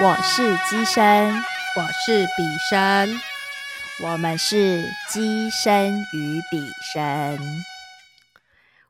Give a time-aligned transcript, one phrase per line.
[0.00, 3.20] 我是机身，我是笔身，
[4.02, 6.60] 我们是机身与笔
[6.92, 7.38] 身。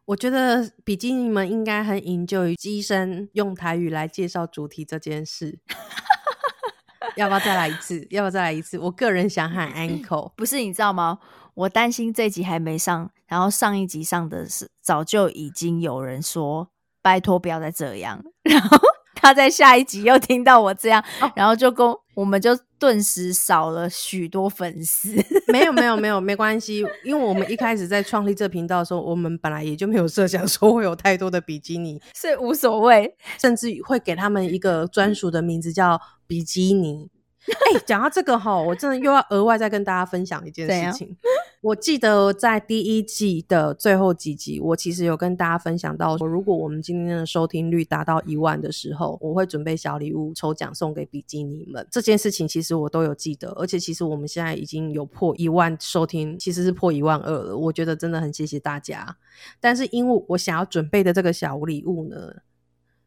[0.06, 5.58] 我觉得比基尼们应该很营救于机身用台语来介绍主题这件事。
[7.16, 8.06] 要不要再来一次？
[8.10, 8.78] 要不要再来一次？
[8.78, 11.20] 我个人想喊 ankle，不是你知道吗？
[11.54, 16.68] 我担心这集还没上，然后上一集上的是早就已经有人说
[17.00, 18.78] 拜托不要再这样， 然后。
[19.16, 21.02] 他在下一集又听到我这样，
[21.34, 25.14] 然后就跟我们就顿时少了许多粉丝。
[25.48, 37.08] 没有没有 没有，没关系，因为我们一开始在创立这频道的时候，我们本来也就没有设想说会有太多的比基尼，所以无所谓，甚至会给他们一个专属的名字叫比基尼。
[37.74, 41.16] 哎，讲到这个哈，我真的又要额外再跟大家分享一件事情。
[41.60, 51.86] 我记得在第一季的最后几集，我其实有跟大家分享到说，如果我们今天的收听率达到一万的时候，我会准备小礼物抽奖送给比基尼们。
[51.90, 57.56] 这件事情其实我都有记得，而且其实我们现在已经有破一万收听，其实是破一万二了。
[57.56, 59.16] 我觉得真的很谢谢大家。
[59.58, 62.34] 但是因为我想要准备的这个小礼物呢，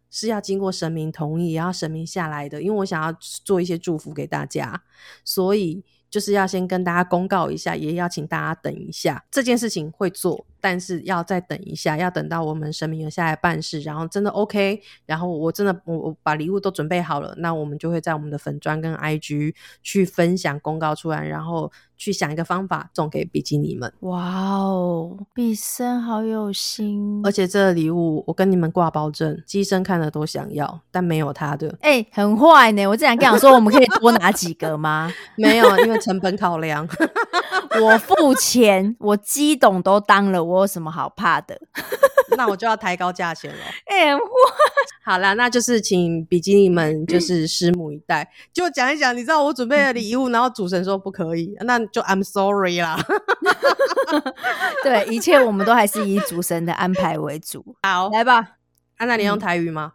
[0.09, 4.83] 是要经过神明同意，也要神明下来的，因为我想要做一些祝福给大家，
[5.23, 5.83] 所以。
[6.09, 21.69] 就是要先跟大家公告一下，也要请大家等一下，这件事情会做，但是要再等一下，要等到我们神明有下来办事，然后真的 OK，然后我真的我我把礼物都准备好了，那我们就会在我们的粉砖跟 IG 去分享公告出来，然后。
[21.97, 23.91] 去想一个方法送给比基尼们。
[24.01, 27.21] 哇哦，比森好有心！
[27.23, 31.75] 而且这个礼物我跟你们挂包证，机身看了都想要，但没有他的。
[31.81, 32.85] 哎，很坏呢！
[32.87, 35.11] 我之前跟你说，我们可以多拿几个吗？
[35.35, 36.87] 没有，因为成本考量。
[37.81, 41.59] 我付钱，我机董都当了，我有什么好怕的？
[42.35, 43.57] 那我就要抬高价钱了。
[43.85, 44.13] 哎，
[45.03, 48.29] 好啦，那就是请比基尼们就是拭目以待。
[48.53, 52.97] 就讲一讲，你知道我准备的礼物，然后主神说不可以，那就 I'm sorry 啦。
[54.83, 57.75] 对，一切我们都还是以主神的安排为主。
[57.83, 58.57] 好，来吧。
[58.97, 59.93] 安娜，你用台语吗？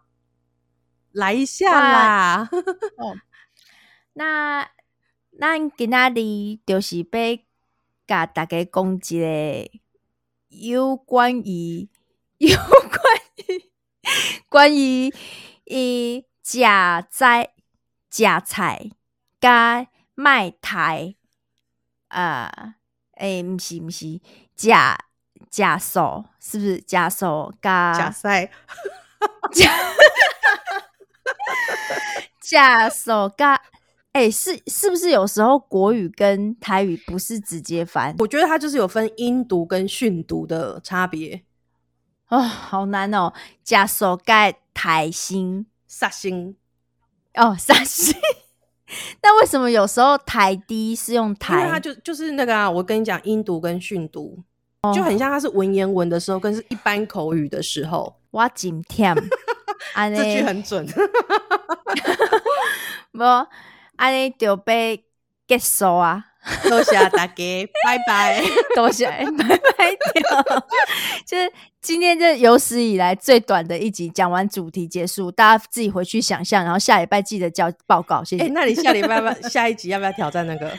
[1.13, 2.49] 来一下啦。
[2.99, 3.17] 哦，
[4.15, 4.69] 那
[5.33, 7.47] 那今仔日就是被
[8.07, 9.71] 甲大家讲一个
[10.49, 11.89] 有关于。
[12.39, 13.01] 有关
[13.37, 13.71] 于
[14.49, 15.15] 关于
[15.65, 17.55] 伊假菜
[18.11, 18.91] 假菜
[19.41, 19.87] 加
[20.17, 21.15] 卖台
[22.13, 22.75] 啊，
[23.17, 24.21] 诶，毋是毋是
[24.55, 24.99] 假
[25.51, 28.51] 假手，是不是假手加假菜？
[29.51, 29.71] 假
[32.41, 33.61] 假手加
[34.13, 38.15] 诶，是是不是有时候国语跟台语不是直接翻？
[38.19, 41.43] 我觉得它就是有分音读跟训读的差别。
[42.29, 43.33] 哦，好难哦！
[43.65, 46.57] 假手盖台星杀星
[47.35, 48.15] 哦，杀星。
[49.23, 51.61] 那为什么有时候台低是用台？
[51.61, 54.39] 因为它就就是那个啊，我跟你讲，音读跟训读
[54.95, 58.17] 就很像，它是文言文的时候，跟是一般口语的时候。
[58.31, 59.15] 我今天，
[59.95, 60.87] 这句很准。
[63.13, 63.23] 不，
[63.97, 65.05] 安尼就被
[65.47, 66.27] 结束啊。
[66.69, 67.35] 多谢大家，
[67.85, 68.43] 拜拜。
[68.75, 70.45] 多谢，拜拜掉。
[71.25, 78.25] 就是今天这有史以来最短的一集，讲完主题结束，大家自己回去想象，然后下礼拜记得交报告。
[78.25, 78.49] 谢谢。
[78.49, 80.73] 那你下礼拜要下一集要不要挑战那个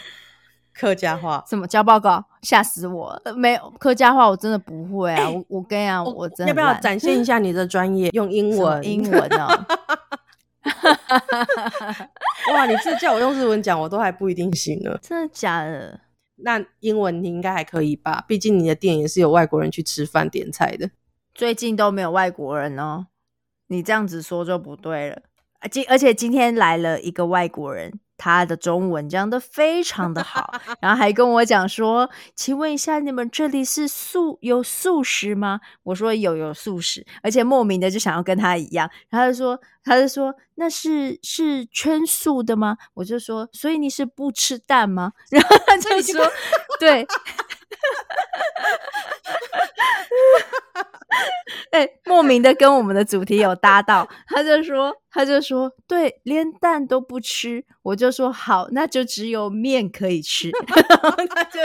[0.74, 1.44] 客家话？
[1.50, 2.24] 什么交报告？
[2.42, 3.18] 吓死我！
[3.38, 5.30] 没有客家话，我真的不会啊。
[5.30, 8.10] 我我跟你讲，我真的要不要展现一下你的专业？
[8.10, 9.66] 用英文，英文哦。
[12.54, 12.66] 哇！
[12.66, 14.98] 你这叫我用日文讲，我都还不一定行呢。
[15.02, 16.00] 真的假的？
[16.38, 18.26] 那英文你应该还可以吧？
[18.28, 20.90] 毕竟你的店也是有外国人去吃饭点菜的。
[21.34, 23.08] 最近都没有外国人哦，
[23.68, 25.22] 你这样子说就不对了。
[25.72, 28.00] 今而且今天来了一个外国人。
[28.24, 46.26] 他的中文讲的非常的好，然后还跟我讲说：“请问一下，你们这里是素有素食吗？”我说：“有有素食。”而且莫名的就想要跟他一样，他就说：“他就说那是是全素的吗？”我就说：“所以你是不吃蛋吗？” 然后他就说
[46.80, 47.06] ：“对。”
[51.72, 60.52] 哎，莫名的跟我们的主题有搭到，他就说，他就说，对，连蛋都不吃，我就说好，那就只有面可以吃。
[61.30, 61.60] 他就，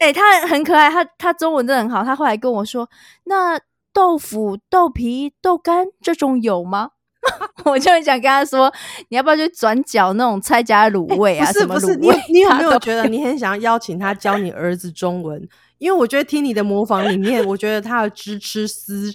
[0.00, 2.04] 哎，他很可爱，他他中文真的很好。
[2.04, 2.88] 他后来跟我说，
[3.24, 3.58] 那
[3.92, 6.90] 豆腐、豆皮、豆干这种有吗？
[7.64, 8.72] 我就很想跟他说，
[9.08, 11.46] 你要不要去转角那种蔡家卤味啊？
[11.46, 15.48] 不是不是，你你有没有觉得你很想要邀请他教你儿子中文？
[15.78, 19.14] 因为我觉得听你的模仿里面，我觉得他的支吃丝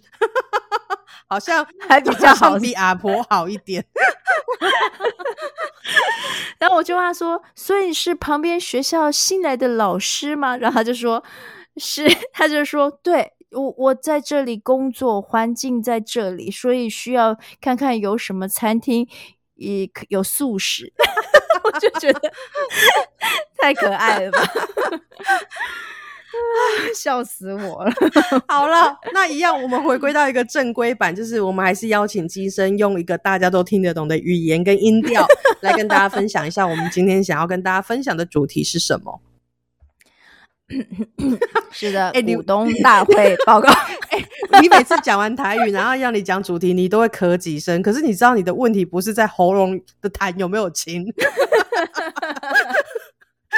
[1.27, 3.83] 好像 还比较好，比阿婆好一点。
[6.59, 11.23] 然后我就问他说：“所以是旁边学校新来的老师吗？”然后他就说
[11.77, 19.07] ：“是。”他就说：“对我我在这里工作，环境在这里，所以需要看看有什么餐厅
[19.55, 20.93] 也有素食。
[21.63, 22.31] ”我就觉得
[23.57, 24.39] 太可爱了吧。
[26.95, 27.91] 笑死我了！
[28.47, 35.25] 好了， 那一样，我们回归到一个正规版，就是我们还是邀请机生用一个大家都听得懂的语言跟音调
[35.61, 39.21] 来跟大家分享一下，我们今天想要跟大家分享的主题是什么？
[41.69, 43.69] 是的，股东大会报告。
[44.61, 47.81] 你每次讲完台语，然后要你讲主题，你都会咳几声。
[47.81, 51.05] 可是你知道你的问题不是在喉咙的痰有没有清？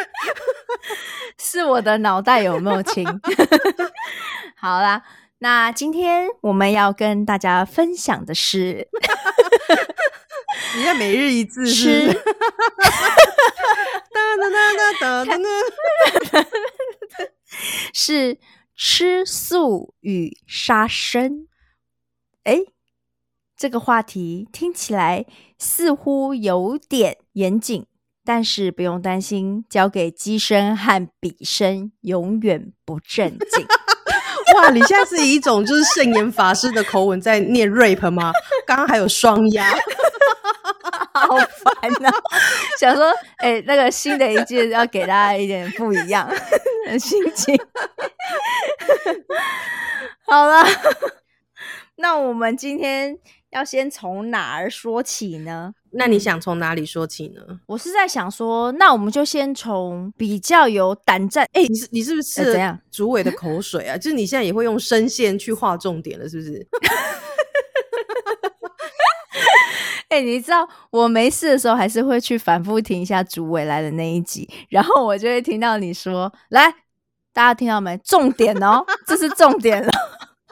[1.39, 3.05] 是我的脑袋有没有清？
[4.55, 5.03] 好啦，
[5.39, 8.87] 那今天我们要跟大家分享的是，
[10.77, 12.21] 你要每日一字是，
[17.93, 18.39] 是
[18.75, 21.47] 吃素与杀生。
[22.43, 22.59] 哎，
[23.55, 25.25] 这个话题听起来
[25.57, 27.85] 似乎有点严谨。
[28.25, 33.65] 但是不用担心，交给机身和笔身永远不正经。
[34.55, 38.31] 哇，你现在是以一种就是圣严法师的口吻在念 rap 吗？
[38.67, 39.71] 刚刚还有双押，
[41.13, 42.11] 好烦呐！
[42.79, 46.29] 想说，哎，那个新的一季要给大家一点不一样
[46.85, 47.57] 的心情。
[50.27, 50.63] 好了，
[51.95, 53.17] 那我们今天
[53.53, 55.73] 要先从哪儿说起呢？
[55.91, 57.41] 那你想从哪里说起呢？
[57.67, 61.47] 我是在想说，那我们就先从比较有胆战。
[61.53, 63.95] 哎，你是你是不是吃了竹尾的口水啊？
[63.95, 66.67] 就是你现在也会用声线去画重点了，是不是？
[70.09, 76.71] 哎，你知道我没事的时候，还是会去反复听一下竹尾来的那一集，然后我就会听到你说：“来，
[77.33, 77.97] 大家听到没？
[77.99, 79.91] 重点哦，这是重点了。”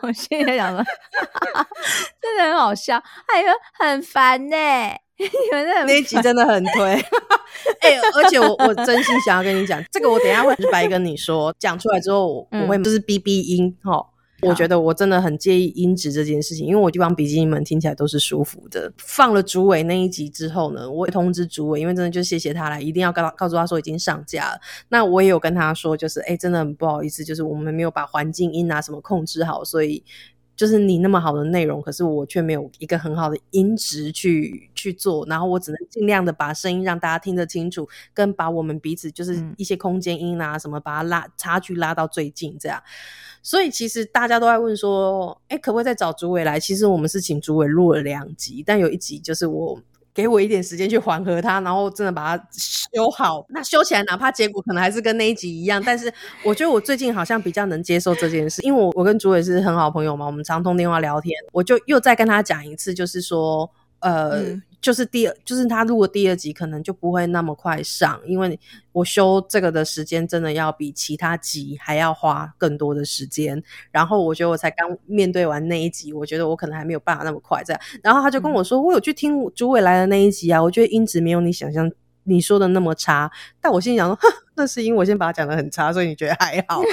[0.02, 0.84] 我现在想说，
[2.22, 3.48] 真的很好笑，还有
[3.80, 4.58] 很烦呢。
[5.22, 6.94] 你们那一集真的很推，
[7.82, 14.04] 哎，而且我我真心想要跟你讲，这个我等下会直白跟你说，讲出来之后我会就是 B B 音哈，
[14.42, 18.92] 我觉得我真的很介意音质这件事情，因为我希望比基尼们听起来都是舒服的。
[18.98, 24.60] 放了主委那一集之后呢，我会通知主委，因为真的就谢谢他来，一定要告告诉他说已经上架了。
[24.90, 30.04] 那我也有跟他说，就是哎，真的很不好意思，就是我们没有把环境音啊什么控制好，所以。
[30.62, 42.80] 就是你那么好的内容，可是我却没有一个很好的音质去去做，然后我只能尽量的把声音让大家听得清楚，跟把我们彼此就是一些空间音啊什么，把它拉差距拉到最近这样。
[43.42, 46.60] 所以其实大家都在问说，哎，可不可以再找主委来？
[46.60, 49.82] 其实我们是请主委录了两集，但有一集就是我。
[50.14, 53.46] 给我一点时间去缓和它，然后真的把它修好。
[53.50, 56.14] 那修起来，哪怕结果可能还是跟那一集一样，但是
[56.44, 63.70] 我觉得我最近好像比较能接受这件事，因为我我跟主委是很好朋友嘛，我们常通电话聊天，我就又再跟他讲一次，就是说，
[64.00, 64.62] 呃。
[64.82, 68.60] 就是第二，就是他录的第二集可能就不会那么快上，因为
[68.92, 73.62] 我修这个的时间真的要比其他集还要花更多的时间。
[73.92, 77.82] 然后我觉得我才刚面对完那一集，我觉得我可能还没有办法那么快这样。
[78.02, 81.90] 然后他就跟我说，我有去听朱伟来的那一集啊，我觉得音质没有你想象
[82.24, 83.32] 你说的那么差。
[83.62, 84.18] 但我心里想说，
[84.56, 86.82] 那是因为我先把它讲的很差，所以你觉得还好。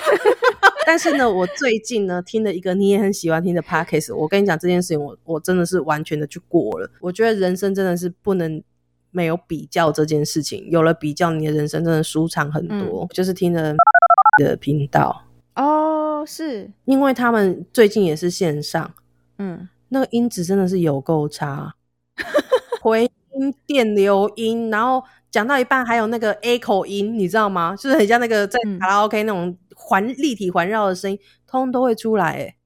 [0.89, 6.91] 但是呢，我最近呢听了一个你也很喜欢听的 podcast，我跟你讲这件事情，我我真的是完全的去过了。
[6.99, 8.63] 我觉得人生真的是不能
[9.11, 13.07] 没有比较这件事情，有了比较，你的人生真的舒畅很多。
[13.13, 13.75] 就是听了
[14.43, 15.27] 的频道
[15.57, 18.91] 哦，是因为他们最近也是线上，
[19.37, 21.75] 嗯，那个音质真的是有够差，
[22.81, 23.05] 回
[23.35, 27.77] 音、电流音，然后讲到一半还有那个 A 口音，你知道吗？
[27.77, 29.55] 就是很像那个在卡拉 OK 那种。
[29.81, 32.33] 环立体环绕的声音，通通都会出来。
[32.33, 32.57] 哎，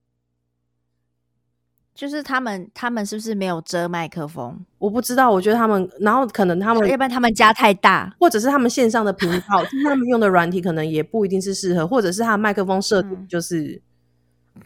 [1.94, 4.64] 就是他们，他们是不是没有遮麦克风？
[4.78, 5.30] 我不知道。
[5.30, 13.82] 我觉得他们，然后可能他们，要不然他们家太大，或者是他们线上的频道，他们用的软体可能也不一定是适合，或者是他麦克风设定就是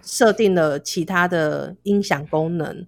[0.01, 2.87] 设定了其他的音响功能。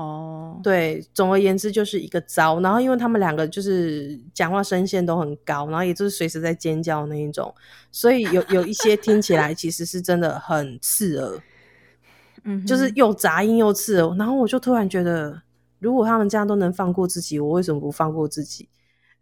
[0.00, 2.58] 哦，对，总而言之就是一个糟。
[2.60, 7.54] 然后因为他们两个就是讲话声线都很高，然后也就是随时在尖叫那一种，
[7.92, 11.38] 所以有有一些听起来其实是真的很刺耳，
[12.44, 14.16] 嗯，就是又杂音又刺耳。
[14.16, 15.42] 然后我就突然觉得，
[15.78, 18.70] 如果他们这样都能放过自己，我为什么不放过自己？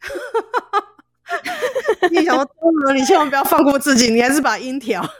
[2.13, 2.47] 你想说，
[2.95, 5.05] 你千万不要放过自己，你还是把音调。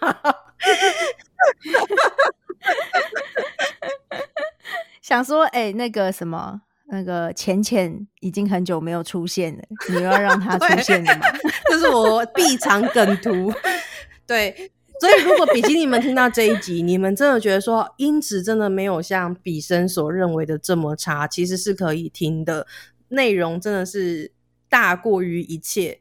[5.09, 6.61] 想说，哎，那个什么，
[6.93, 11.23] 那个浅浅已经很久没有出现了，你又要让他出现了吗？
[11.71, 13.51] 这是我必藏梗图。
[14.29, 22.67] 对，所以如果比基尼们听到这一集，你们真的觉得说音质真的没有像比生所认为的这么差，其实是可以听的，
[23.09, 24.33] 内容真的是
[24.69, 26.01] 大过于一切。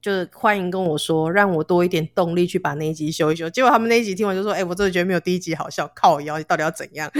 [0.00, 3.50] 就是欢迎跟我说，让我多一点动力去把那一集修一修。
[3.50, 7.10] 结果他们那一集听完就说：“哎，我真的觉得没有第一集好笑，靠我腰，到底要怎样？”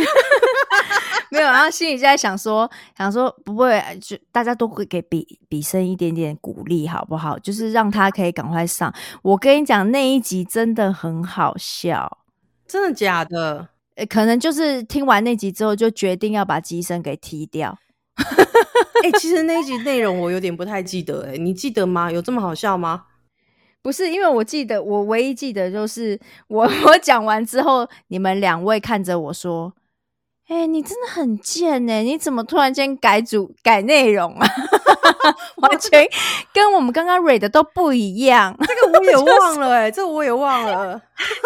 [1.31, 7.39] 没有，然后心里就在想说，想说不会，就大家都会给比比生一点点鼓励，好不好？
[7.39, 8.93] 就是让他可以赶快上。
[9.23, 12.19] 我跟你讲，那一集真的很好笑，
[12.67, 13.69] 真的假的？
[13.97, 17.79] 呃，可能就是听完那集之后，就决定要把机身给踢掉。
[19.05, 22.11] 哎，其实那一集内容我有点不太记得，哎，你记得吗？
[22.11, 23.05] 有这么好笑吗？
[23.83, 29.75] 不是，因为我记得，我唯一记得就是我 我讲完之后，你们两位看着我说
[30.49, 34.47] ：“哎，你真的很贱哎，你怎么突然间改主改内容啊？
[35.57, 36.07] 完全
[36.53, 41.01] 跟我们刚刚 read 的都不一样。”这个我也忘了，哎，这个我也忘了。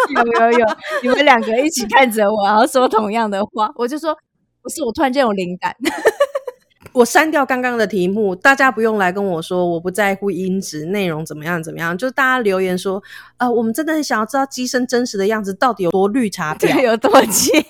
[0.09, 0.65] 有有有，
[1.01, 4.13] 你们两个一起看着我，然后说同样的话，我就说
[4.61, 5.73] ：“不是，我突然间有灵感。”
[6.91, 13.01] 我删掉刚刚的题目，大家不用来跟我说，我不在乎音质内容怎么样怎么样，就是大家留言说，
[13.37, 17.63] 呃，我们真的很想要知道机身真实的样子到底有多绿茶婊， 有多贱。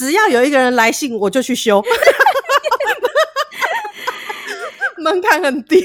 [0.00, 1.84] 只要有一个人来信，我就去修，
[4.96, 5.78] 门槛很低。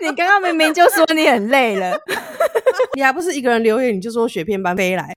[0.00, 1.96] 你刚刚明明就说你很累了，
[2.96, 5.14] 你还不是一个人留言，你就说雪片般飞来。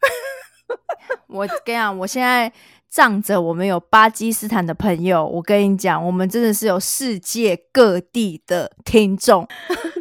[1.28, 2.54] 我跟你讲，我现在。
[2.88, 9.46] 仗着我们有巴基斯坦的朋友，我跟你讲，我们真的是有世界各地的听众，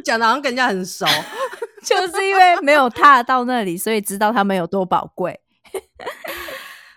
[0.04, 1.04] 讲的好像跟人家很熟，
[1.82, 5.40] 就是因为没有踏到那里，所以知道他们有多宝贵。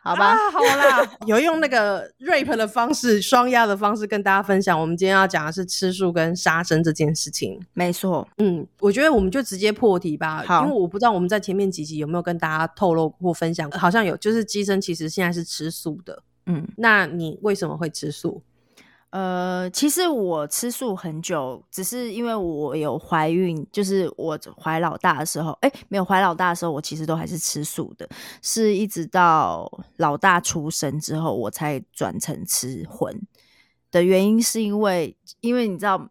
[0.07, 4.79] 好吧，好啦， 有用那个 rap 的方式，双压的方式跟大家分享。
[4.79, 7.59] 我们今天要讲的是吃素跟杀生这件事情。
[7.73, 10.43] 没错，嗯，我觉得我们就直接破题吧。
[10.47, 16.23] 好，因为我不知道我们在前面几集有没有跟大家透露或分享，好像有，就是机生其实现在是吃素的。
[16.45, 18.41] 嗯，那你为什么会吃素？
[19.11, 28.07] 呃，其实我吃素很久，只是因为我有怀孕，就是我怀老大的时候，哎，没有怀老大的时候，我其实都还是吃素的，
[28.41, 33.17] 是一直到老大出生之后，我才转成吃荤
[33.91, 36.09] 的原因，是因为，因为你知道，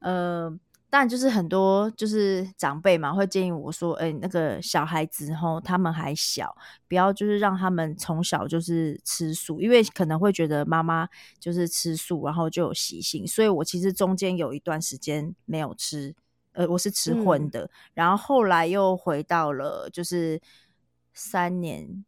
[0.00, 0.58] 呃。
[0.90, 6.56] 但就是很多就是长辈嘛，会建议我说：“哎，那个小孩子吼，他们还小，
[6.88, 11.06] 不要就是让他们从小就是吃素，因为可能会觉得妈妈
[11.38, 13.26] 就是吃素，然后就有习性。
[13.26, 16.14] 所以我其实中间有一段时间没有吃，
[16.52, 20.40] 呃，我是吃荤的，然后后来又回到了就是
[21.12, 22.02] 三年，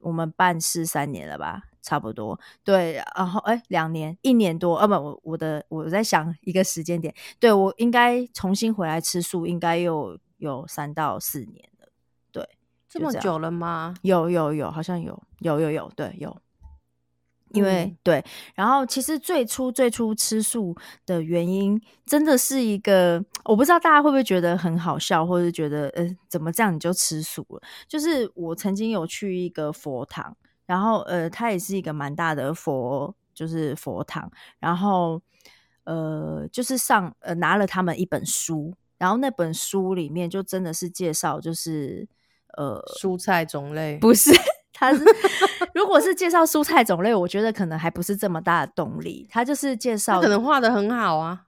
[0.00, 11.86] 我们办事三年了吧。”差不多对，然后哎，两年一年多，啊不，我我的我在想一个时间点，对我应该重新回来吃素，应该又有三到四年了，
[12.32, 12.44] 对，
[12.88, 13.94] 这么久了吗？
[14.02, 16.36] 有有有，好像有有有有，对有，
[17.50, 18.24] 因为对，
[18.56, 20.74] 然后其实最初最初吃素
[21.06, 27.62] 的原因，真的是一个，我不知道大家会不会觉得很好笑，或者觉得呃，怎么这样你就吃素了？
[27.86, 30.36] 就是我曾经有去一个佛堂。
[30.66, 34.30] 然后，呃，它也是一个蛮大的佛，就是佛堂。
[34.58, 35.20] 然后，
[35.84, 42.08] 呃，就是上，呃，拿了他们一本书，然后那本书里面就真的是介绍，就是
[42.56, 44.30] 呃，蔬菜种类，不是，
[44.72, 45.04] 他是
[45.74, 49.28] 如果是介绍蔬菜种类，我觉得可能还不是这么大的动力。
[49.30, 51.44] 他就是介绍，可能画的很好啊。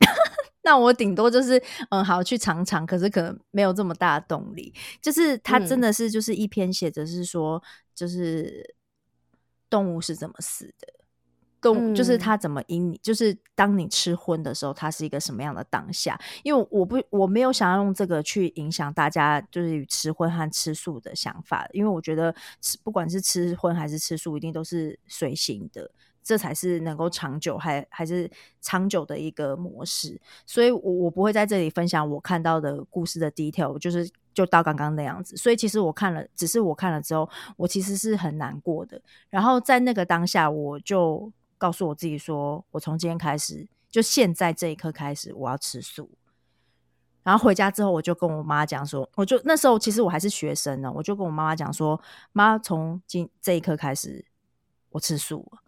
[0.62, 4.72] 那我顶多就是，嗯，好去尝尝，可是可能没有这么大的动力。
[5.00, 7.62] 就是他真的是就是一篇写着是说。
[7.92, 8.74] 就是
[9.68, 10.88] 动物是怎么死的？
[11.60, 16.18] 动就是它怎么因你，就是当你吃荤的时候，它是一个什么样的当下？
[16.42, 21.68] 因为我不我没有想要用这个去影响大家，就是与吃荤和吃素的想法。
[21.74, 25.90] 因为我觉得吃不管是吃荤还是吃素，一定都是随行的。
[26.30, 35.36] 这才是能够长久还还是长久的一个模式，所以，我我不会在这里分享我看到的故事的 detail，就是就到刚刚那样子。
[35.36, 39.02] 所以，其实我看了，只是我看了之后，我其实是很难过的。
[39.28, 46.08] 然后，在那个当下，我就告诉我自己说，我从今天开始，就现在这一刻开始，我要吃素。
[47.24, 54.24] 然后回家之后，我就跟我妈讲说，我就那时候其实我还是学生呢，我就跟我妈妈讲说，妈，从今这一刻开始，
[54.90, 55.58] 我吃素了。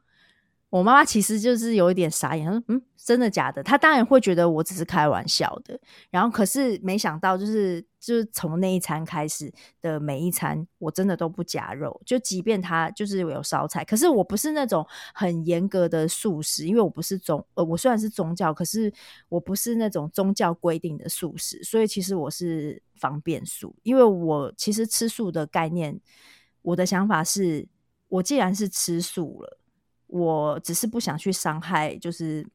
[0.72, 5.78] 我妈妈其实就是有一点傻眼，她说：“嗯，真的假的？”她当然会觉得我只是开玩笑的。
[6.08, 9.52] 然后，可是没想到，就是就是从那一餐开始
[9.82, 12.00] 的每一餐，我真的都不加肉。
[12.06, 18.90] 就即便他就是有烧菜，可是我不是那种很严格的素食，因为我不是宗呃，我虽然是宗教，可是
[19.28, 23.76] 我不是那种宗教规定的素食，所以其实我是方便素。
[23.82, 26.00] 因为我其实吃素的概念，
[26.62, 27.68] 我的想法是，
[28.08, 29.58] 我既然是吃素了。
[30.12, 32.46] 我只是不想去伤害，就是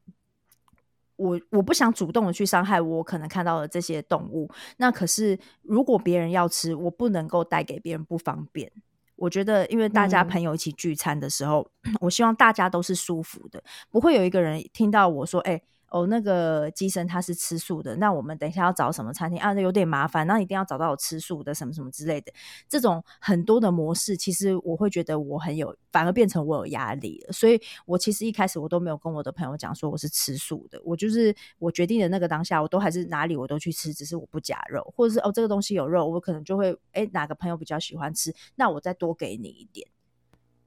[1.15, 4.47] 我我不想主动的去伤害我可能看到的这些动物。
[4.77, 8.71] 那可是如果别人要吃，我不能够带给别人不方便。
[9.15, 11.67] 我觉得，因为大家朋友一起聚餐的时候，
[11.99, 19.53] 我希望大家都是舒服的，不会有一个人听到我说：“哎。”哦，那个鸡生他是吃素的，那我们等一下要找什么餐厅啊？
[19.53, 22.33] 那有点麻烦，那一定要找到吃素的什么什么之类的。
[22.67, 27.31] 这种很多的模式，其实我会觉得我很有，反而变成我有压力了。
[27.31, 39.87] 所以我其实一开始我都没有跟我的朋友讲说我是吃素的，我就是我决定的那个当下，我都还是哪里我都去吃，只是我不加肉，或者是哦这个东西有肉，我可能就会哎哪个朋友比较喜欢吃，那我再多给你一点，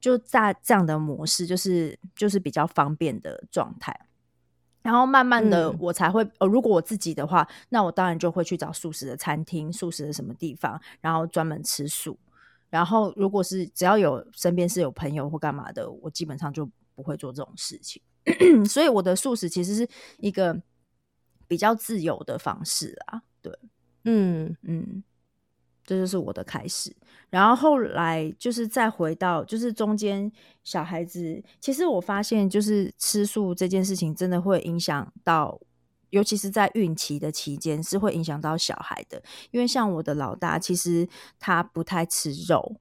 [0.00, 4.06] 就在这样的模式，就是就是比较方便的状态。
[4.82, 12.18] 然后慢慢的，我才会呃，如果我自己的话，那我当然就会去找素食的餐厅、素食的什么地方，然后专门吃素。
[12.70, 18.00] 然后如果是只要有身边是有朋友或干嘛的，我基本上就不会做这种事情。
[18.68, 20.60] 所以我的素食其实是一个
[21.48, 23.22] 比较自由的方式啊。
[23.42, 23.52] 对，
[24.04, 25.02] 嗯嗯。
[25.90, 26.94] 这就是我的开始，
[27.30, 30.30] 然后后来就是再回到，就是中间
[30.62, 35.60] 小孩子，其实我发现就是吃素这件事情真的会影响到，
[36.10, 39.20] 尤其是在孕期的期间是会影响到小孩的，
[39.50, 41.08] 因为像我的老大，其实
[41.40, 42.76] 他不太吃肉，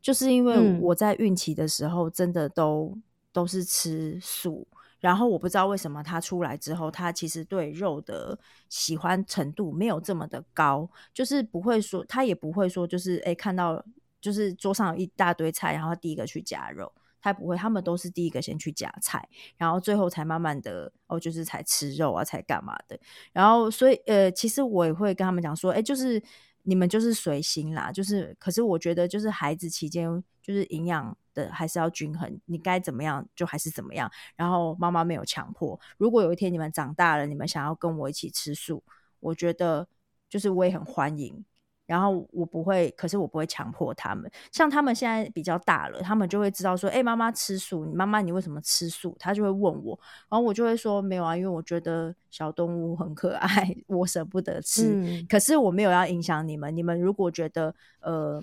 [0.00, 2.96] 就是因为我在孕期的时候真的都
[3.30, 4.66] 都是吃素。
[5.04, 8.38] 然后我不知道为什么他出来之后，他其实对肉的
[8.70, 13.84] 喜欢程度没有这么的高，就是不会说他也不会说就是哎看到
[14.18, 16.90] 就是桌上有一大堆菜，然后第一个去夹肉，
[17.20, 22.98] 他不会，他们都是第一个先去夹菜，然后最后才慢慢的哦就是才吃肉啊，才干嘛的。
[23.30, 26.22] 然后所以呃，其实我也会跟他们讲说，哎，就是
[26.62, 31.14] 你们就是随心啦，就是可是我觉得就是孩子期间就是营养。
[31.34, 34.10] 的还是要均衡，你该怎么样就还是怎么样。
[34.36, 35.78] 然后妈妈没有强迫。
[35.98, 38.82] 如果有一天你们长大了，你们想要跟我一起吃素，
[39.20, 39.86] 我觉得
[40.28, 41.44] 就是我也很欢迎。
[41.86, 44.30] 然后我不会，可是我不会强迫他们。
[44.50, 55.22] 像他们现在比较大了，他们就会知道说：“哎，妈妈吃素，妈妈你为什么吃素？”他就会问我，然后我就会说：“没有啊，因为我觉得小动物很可爱， 我舍不得吃。
[55.28, 56.74] 可是我没有要影响你们。
[56.74, 58.42] 你们如果觉得呃。”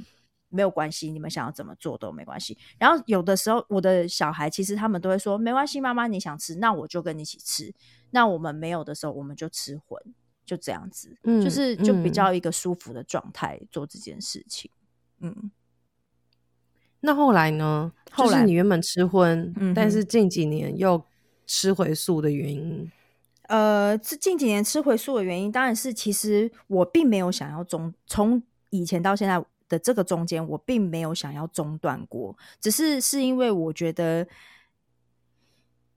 [0.51, 2.57] 没有关系，你们想要怎么做都没关系。
[2.77, 7.73] 然后有的时候，我的小孩其实他们都会说：“没关系，妈妈你想吃，那我就跟你一起吃。”
[8.11, 9.97] 那我们没有的时候，我们就吃荤，
[10.45, 14.69] 就这样子，就是就比较一个舒服的状态做这件事情。
[15.21, 15.49] 嗯，
[16.99, 17.93] 那后来呢？
[18.11, 21.01] 后来你原本吃荤，但是近几年又
[21.47, 22.91] 吃回素的原因？
[23.43, 29.41] 呃，这近几年吃回素的原因，当然是其实我并没有想要中，从以前到现在。
[29.71, 34.27] 的这个中间，我并没有想要中断过，只是是因为我觉得，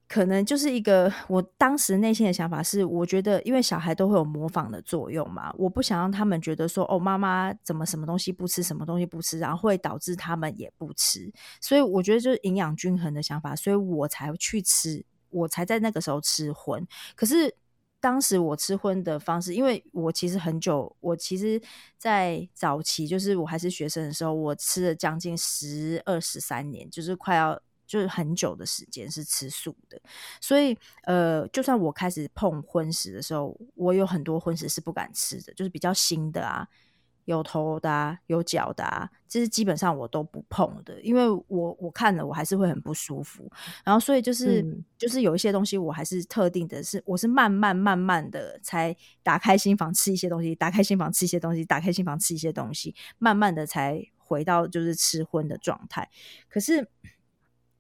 [0.07, 17.57] 可能就是一个我当时内心的想法是，我觉得因为小孩都会有模仿的作用嘛，我不想让他们觉得说，哦，妈妈怎么什么东西不吃，什么东西不吃，然后会导致他们也不吃，所以我觉得就是营养均衡的想法，所以我才去吃，我才在那个时候吃荤，可是。
[18.05, 21.59] 当时我吃荤的方式，因为我其实很久，我其实，
[21.97, 29.99] 在早期就是我还是学生的时候，我吃了将近十二十三年，就是快要就是很久的时间是吃素的，
[30.39, 36.69] 所以呃，就算我开始碰荤食的时候，我有很多荤食是不敢吃的，就是比较腥的啊。
[37.25, 43.51] 有头的、有脚的，这是基本上我都不碰的，因为我我看了我还是会很不舒服。
[43.85, 44.65] 然后所以就是
[44.99, 56.09] 就是有一些东西我还是特定的，是我是慢慢慢慢的才打开心房吃一些东西，打开心房吃一些东西，打开心房吃一些东西，慢慢的才回到就是吃荤的状态。
[56.49, 56.89] 可是。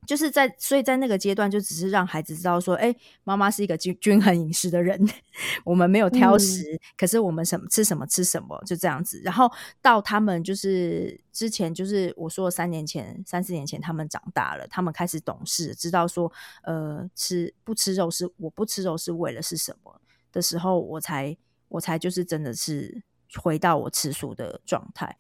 [0.06, 4.98] 就是在，所以在那个阶段，就只是让孩子知道说，哎，妈妈是一个均均衡饮食的人，
[5.64, 9.20] 我们没有挑食，可是我们什么吃什么吃什么，就这样子。
[9.24, 16.30] 然后到他们就是之前，就是我说三年前、三四年前，他们长大了，他们开始懂事，知道说，
[16.62, 20.00] 呃，吃不吃肉是我不吃肉是为了是什么
[20.32, 21.36] 的时候，我才
[21.68, 23.02] 我才就是真的是
[23.36, 25.18] 回到我吃素的状态。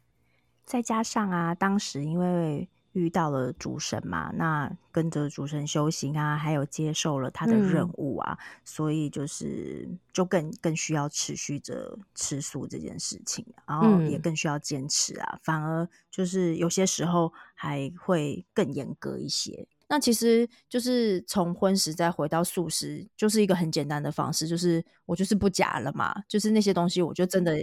[0.64, 2.68] 再加上啊，当时因为。
[2.94, 19.66] 遇到了主神嘛，那跟着主神修行啊，还有接受了他的任务啊，所以就是就更更需要持续着吃素这件事情，然后也更需要坚持啊，反而就是有些时候还会更严格一些。
[19.86, 27.58] 那其实就是从荤食再回到素食，就是一个很简单的方式，就是我就是不夹了嘛，就是那些东西我就真的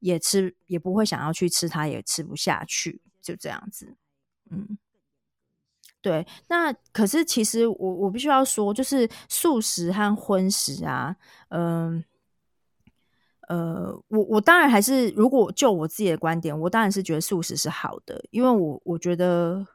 [0.00, 3.96] 也吃也不会想要去吃它，也吃不下去，就这样子。
[4.54, 4.78] 嗯，
[6.00, 6.26] 对。
[6.48, 11.16] 那可是其实我我必须要说，就是素食和荤食啊，
[11.48, 12.04] 嗯
[13.48, 19.66] 呃，我我当然还是如果就我自己的观点，我当然是觉得素食是好的，因为我我觉得。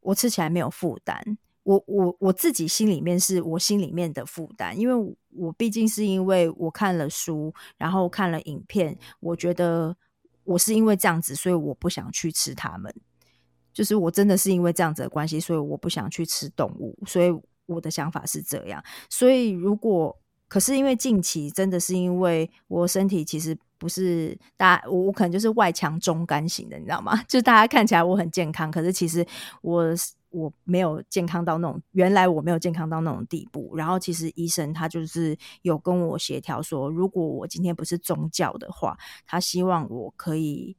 [0.00, 1.20] 我吃起来没有负担，
[1.64, 9.94] 我我我自己心里面是我心里面的负担，因为我毕竟是因为我看了书，然后看了影片，我觉得
[10.44, 12.94] 我是因为这样子，所以我不想去吃它们，
[13.78, 17.30] 就是我真的是因为这样子的关系，所以我不想去吃动物，所以
[17.66, 18.82] 我的想法是这样。
[19.08, 23.56] 所以如果可是因为近期真的是因为我身体其实。
[23.80, 27.16] 不是大，我我可能就是外强中干型的，你知道吗？
[27.28, 29.24] 就大家看起来我很健康，可是其实
[29.62, 29.94] 我
[30.30, 33.76] 我没有健康到那种，原来我没有健康到那种地步。
[33.76, 40.76] 然后其实医生他就是有跟我协调说，如果我今天不是宗教的话，他希望我可以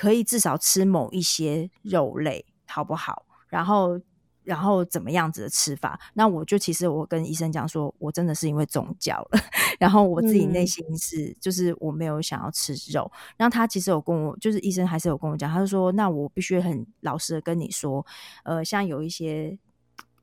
[0.00, 3.26] 可以至少吃某一些肉类，好不好？
[3.48, 4.00] 然后。
[4.42, 6.00] 然后怎么样子的吃法？
[6.14, 9.38] 那我就其实我跟医生讲说，我真的是因为宗教了。
[9.78, 13.08] 然后我自己内心是，就是我没有想要吃肉。
[13.36, 18.04] 然后他其实有跟我，就是医生还是有跟我讲，他就说，那我必须很老实的跟你说，
[18.42, 19.56] 呃，像有一些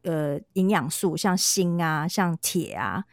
[0.02, 3.06] 呃营养素，像锌啊，像铁啊，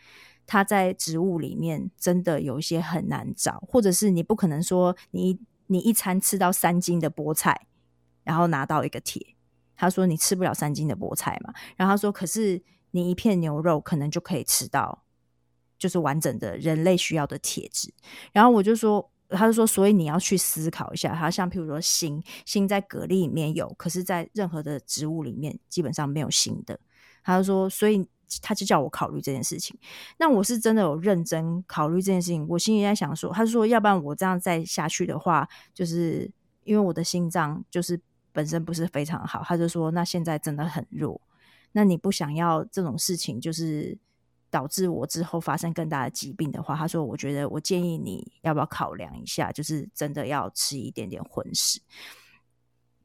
[0.47, 7.67] 它在植物里面真的有一些很难找，或者是你不可能说你你一餐吃到三斤的菠菜，
[8.23, 9.35] 然后拿到一个铁。
[9.77, 15.03] 他说：“你吃不了三斤的菠菜嘛？”然后他说：“可是你一片牛肉可能就可以吃到，
[15.77, 17.93] 就是完整的人类需要的铁质。”
[18.33, 26.79] 然后我就说：“他就说，所以你要去思考一下，他像譬如说锌，锌在蛤蜊里面有，可是在任何的植物里面基本上没有锌的。”
[27.25, 28.07] 他就说：“所以
[28.43, 29.79] 他就叫我考虑这件事情。”
[30.19, 36.31] 那我是真的有认真考虑这件事情，我心里在想说：“他说，要不然我这样再下去的话，就是
[36.65, 38.01] 因为我的心脏就是。”
[38.35, 41.21] 本身不是非常好，他就说：“那现在真的很弱，
[41.71, 43.97] 那你不想要这种事情，就是
[44.51, 51.81] 导致我之后发生更大的疾病的话，他说：我觉得我建议你要不要考量一下，就是真的要吃一点点荤食。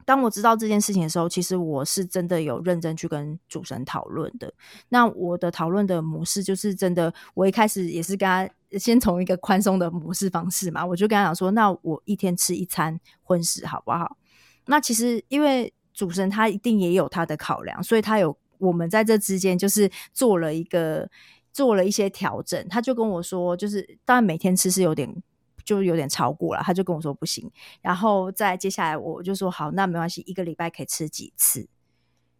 [0.10, 4.52] 当我知道这件事情的时候，其实我是真的有认真去跟主神讨论的。
[4.88, 14.18] 那我的讨论的模式就是真的，我一开始也是跟他先从一个宽松的模式方式嘛，我就跟他讲说：那我一天吃一餐荤食好不好？”
[14.66, 21.08] 那其实，因为主神他一定也有他的考量，所以他有我们在这之间就是做了一个
[21.54, 22.68] 做了一些调整。
[22.68, 25.22] 他就跟我说，就是当然每天吃是有点
[25.70, 27.48] 就有点超过了，他就跟我说不行。
[27.80, 31.68] 然后再接下来我就说好，那没关系，一个礼拜可以吃几次，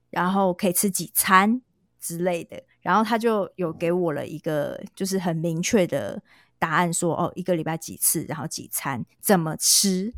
[0.10, 1.62] 然后可以吃几餐
[2.00, 2.64] 之类的。
[2.82, 6.24] 然后他就有给我了一个就是很明确的
[6.58, 10.12] 答案，说哦，一个礼拜几次，然后几餐怎么吃。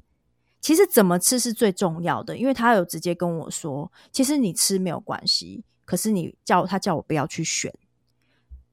[0.61, 7.73] 其实怎么吃是最重要的，因为他有直接跟我说，其实你吃没有关系，可是你叫他叫我不要去选，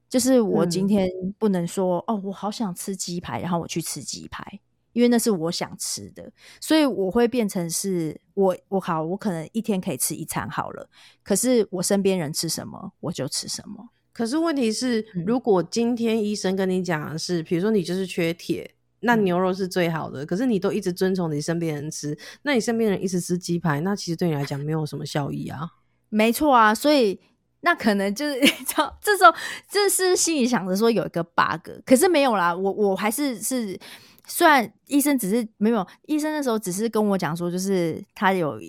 [0.09, 4.61] 就是我今天不能说哦，我好想吃鸡排，然后我去吃鸡排，
[4.93, 10.89] 因为那是我想吃的，所以我会变成是我我好，我可能一天可以吃一餐好了，
[11.23, 13.91] 可是我身边人吃什么我就吃什么。
[14.13, 18.75] 可是问题是，如果今天医生跟你讲的是，比如说你就是缺铁。
[19.01, 25.71] 那牛肉是最好的，可是你都一直遵从你身边人吃，那你身边人一直吃鸡排，那其实对你来讲没有什么效益啊。
[26.09, 27.21] 没错啊，所以
[27.61, 29.35] 那可能就是 这这时候
[29.69, 32.55] 这是心里想着说有一个 bug，可是没有啦。
[32.55, 33.79] 我我还是是，
[34.27, 38.61] 虽然医生只是没有，医生那时候只是跟我讲说，就是他有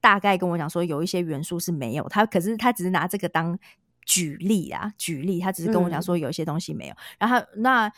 [0.00, 3.58] 大概跟我讲说有一些元素是没有，他可是他只是拿这个当
[4.04, 7.90] 举例啊，举例，他只是跟我讲说有一些东西没有，然后那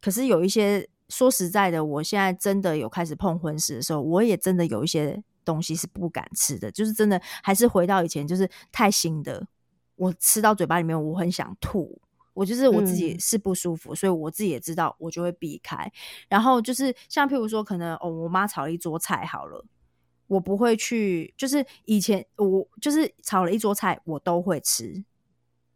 [0.00, 0.88] 可是有一些。
[1.10, 9.46] 说实在的，我现在真的有开始碰婚食的时候，我也真的有一些东西是不敢吃的，就是真的还是回到以前，就是太腥的，
[9.98, 12.00] 我吃到嘴巴里面我很想吐，
[12.32, 15.92] 我就是我自己是不舒服，所以我自己也知道，我就会避开。
[16.28, 19.64] 然后就是像譬如说，可能哦，我妈炒了一桌菜好了，
[20.28, 25.04] 我不会去，就是以前我就是炒了一桌菜，我都会吃，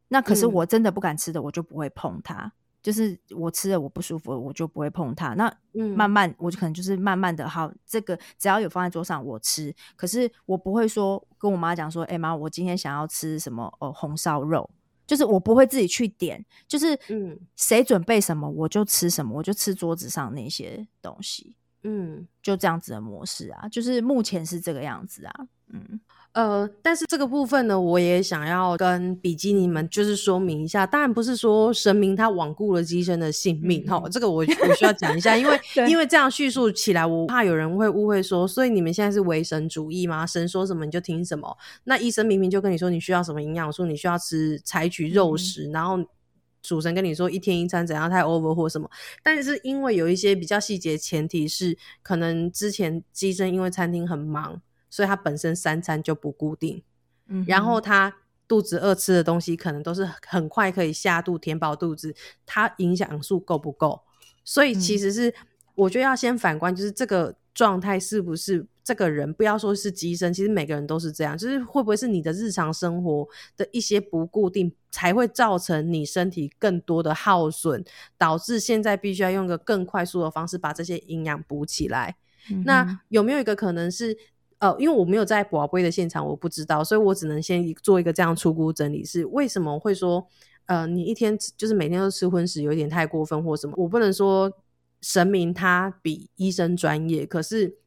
[0.08, 2.52] 那可是我真的不敢吃的，我就不会碰它。
[2.82, 5.34] 就是我吃了我不舒服，我就不会碰它。
[5.34, 5.96] 那嗯。
[5.96, 14.68] 慢慢我就可能就是慢慢的，好，这个只要有放在桌上我吃，可是我不会说跟我妈讲说，哎、妈，我今天想要吃什么哦红烧肉，
[15.06, 17.38] 就是我不会自己去点，就是嗯。
[17.54, 22.26] 谁准备什么我就吃什么，我就吃桌子上那些东西，嗯。
[22.42, 26.00] 就这样子的模式啊，就是目前是这个样子啊，嗯
[26.32, 40.26] 呃，但是这个部分呢，我也想要跟比基尼们就是说明一下，当然不是说神明他罔顾了机身的性命哈、这个我我需要讲一下，因为 因为这样叙述起来，我怕有人会误会说，所以你们现在是唯神主义吗？
[40.26, 41.56] 神说什么你就听什么？
[41.84, 45.98] 那医生明明就跟你说你需要什么营养素，你需要吃采取肉嗯食，然后。
[46.64, 48.88] 主神跟你说一天一餐怎样太 over 或什么，
[49.20, 54.62] 但是因为有一些比较细节前提是，可能之前机身因为餐厅很忙，
[54.92, 56.82] 所以他本身三餐就不固定，
[57.28, 58.14] 嗯，然后他
[58.46, 64.02] 肚子饿吃的东西可能都是很快可以下肚填饱肚子，它营养素够不够？
[64.44, 65.34] 所以其嗯实是、
[65.74, 73.26] 我觉得要先反观，就是这个状态是不是这个人，不要说是机身，其实每个人都是这样，就是会不会是你的日常生活
[73.56, 77.82] 的一些不固定，才会造成你身体更多的耗损，
[78.18, 82.16] 导致现在必须要用个更快速的方式把这些营养补起来。
[82.50, 84.18] 嗯那有没有一个可能是，
[84.62, 90.24] 呃，因为我没有在宝贝的现场，我不知道，所以我只能先做一个这样初步整理，是为什么会说，
[90.66, 93.74] 呃，你一天就是每天都吃荤食，有点太过分或什么？
[93.76, 94.52] 我不能说
[95.00, 97.78] 神明他比医生专业，可是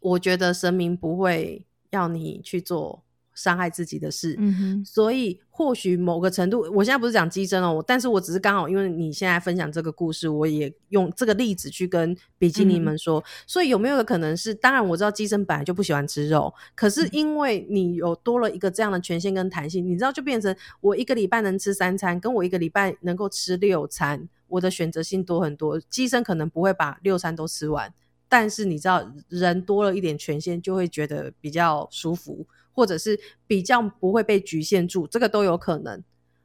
[0.00, 14.54] 我觉得神明不会要你去做伤害自己的事，嗯哼所以或许某个程度，我现在不是讲鸡胗哦，但是我只是刚好因为你现在分享这个故事，我也用这个例子去跟比基尼们说，所以有没有可能是？
[14.54, 25.78] 当然我知道鸡胗本来就不喜欢吃肉，可是因为你有多了一个这样的权限跟弹性，你知道就变成我一个礼拜能吃三餐，跟我一个礼拜能够吃六餐，我的选择性多很多。
[25.78, 27.92] 鸡胗可能不会把六餐都吃完。
[28.30, 36.02] 但是你知道，人多了一点权限，就会觉得比较舒服，或者是比较不会被局限住，这个都有可能。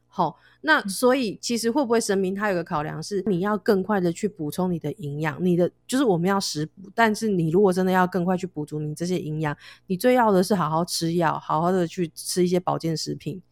[0.08, 9.54] 好，那所以其实会不会神明他有个考量是，你要更快的去补充你的营养，你的就是我们要食补，但是你如果真的要更快去补足你这些营养，
[9.88, 13.42] 你最要的是好好吃药，好好的去吃一些保健食品。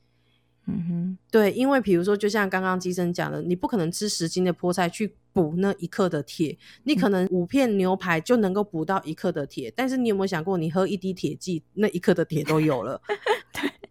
[0.66, 12.99] 嗯哼，对，因为比如说，就像刚刚机生讲的，你不可能吃十斤的菠菜去补那一克的铁，你可能五片牛排就能够补到一克的铁，但是你有没有想过，你喝一滴铁剂，那一克的铁都有了？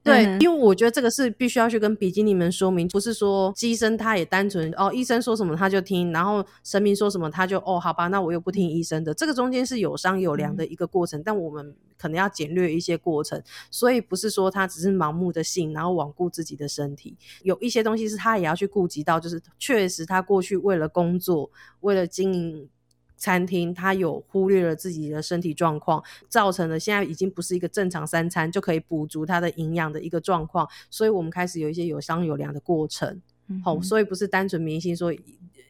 [0.03, 9.13] 对，嗯因为我觉得这个是必须要去跟比基尼们说明，不是说医生他也单纯哦，医生说什么他就听，然后神明说什么他就哦，好吧，那我又不听医生的。
[9.13, 21.32] 这个中间是有商有量的一个过程，但我们可能要简略一些过程，所以不是说他只是盲目的信，然后罔顾自己的身体，有一些东西是他也要去顾及到，就是确实他过去为了工作，
[21.81, 22.69] 为了经营。
[23.15, 33.21] 餐厅，他有忽略了自己的身体状况，造成了现在已经不是一个正常三餐就可以补足他的营养的一个状况，所以我们开始有一些有商有量的过程。
[33.63, 35.13] 好、嗯哼所以不是单纯迷信说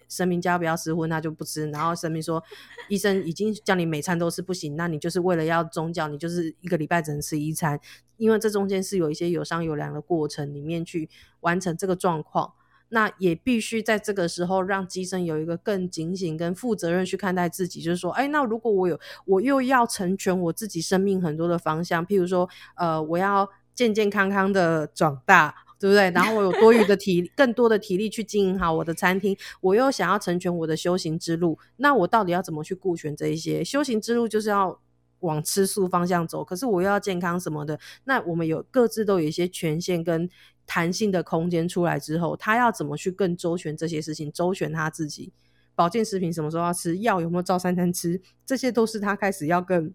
[0.09, 2.43] 神明家不要吃荤，他就不吃，然后神明说
[2.89, 7.79] 医生已经叫你每餐都吃不行，那你就是为了要宗教，你就是一个礼拜只能吃一餐，
[8.17, 11.07] 因为这中间是有一些有商有量的过程里面去
[11.41, 12.53] 完成这个状况。
[12.89, 26.11] 那也必须在这个时候让机身有一个更警醒跟负责任去看待自己，就是说，哎，那如果我有我又要成全我自己生命很多的方向，譬如说，呃，我要健健康康的长大，对不对？
[26.11, 33.63] 然后我有多余的体更多的体力去经营好我的餐厅，我又想要成全我的修行之路，那我到底要怎么去顾全这一些？
[33.63, 34.79] 修行之路就是要
[35.21, 40.29] 往吃素方向走，可是我又要健康什么的，那我们有各自都有一些权限跟
[40.65, 45.31] 弹性的空间出来之后，他要怎么去更周全这些事情，周全他自己。
[45.75, 49.91] 保健食品什么时候要吃，药有没有照三餐吃，这些都是他开始要更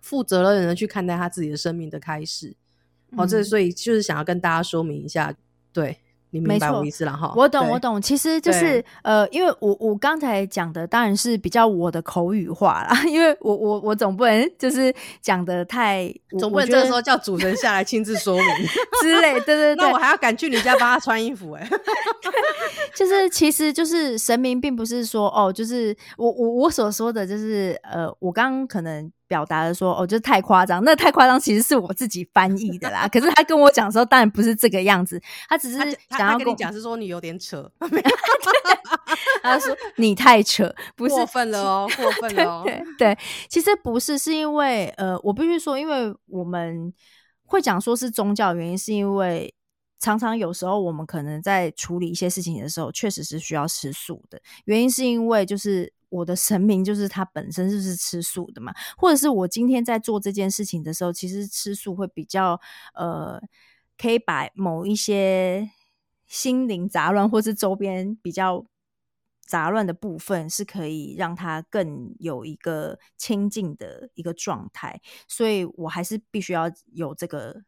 [0.00, 2.56] 负责任的去看待他自己的生命的开始。
[3.14, 5.34] 好、这嗯所以就是想要跟大家说明一下，
[5.70, 5.98] 对
[6.32, 7.32] 你明白我意思了哈？
[7.36, 7.78] 我懂，我。
[7.78, 8.00] 懂。
[8.00, 18.46] 其实就是呃，因为我我刚才讲的当然是比较我的口语化啦， 因为我我我总不能就是讲的太，总不能这个时候叫主人下来亲自说明，
[19.02, 21.68] 之类，对对 对那我，还要赶去你家帮他穿衣服哎、
[22.94, 33.08] 就是其实就是神明，并不是说哦，就是我我我所说的就是呃，我刚刚可能表达的说哦，就是太夸张，那太夸张其实是我自己翻译的啦。
[33.10, 35.18] 可是他跟我讲的时候，当然不是这个样子，
[35.48, 35.78] 他只是
[36.10, 37.66] 想要跟你讲是说你有点扯，
[39.42, 42.62] 他说你太扯，不是过分了哦，过分了哦。
[42.68, 43.18] 对对，
[43.48, 46.92] 其实不是，是因为呃，我必须说，因为我们
[47.46, 49.54] 会讲说是宗教，原因是因为
[50.02, 54.42] 常常有时候我们可能在处理一些事情的时候，确实是需要吃素的。
[54.64, 62.60] 原因是因为就是我的神明就是他本身就是吃素的嘛，或者是我今天在做这件事情的时候，其实吃素会比较
[62.94, 63.40] 呃，
[63.96, 65.70] 可以把某一些
[66.26, 68.66] 心灵杂乱或是周边比较。
[69.44, 77.62] 杂乱的部分是可以让它更有一个清净的一个状态，所以我还是必须要有这个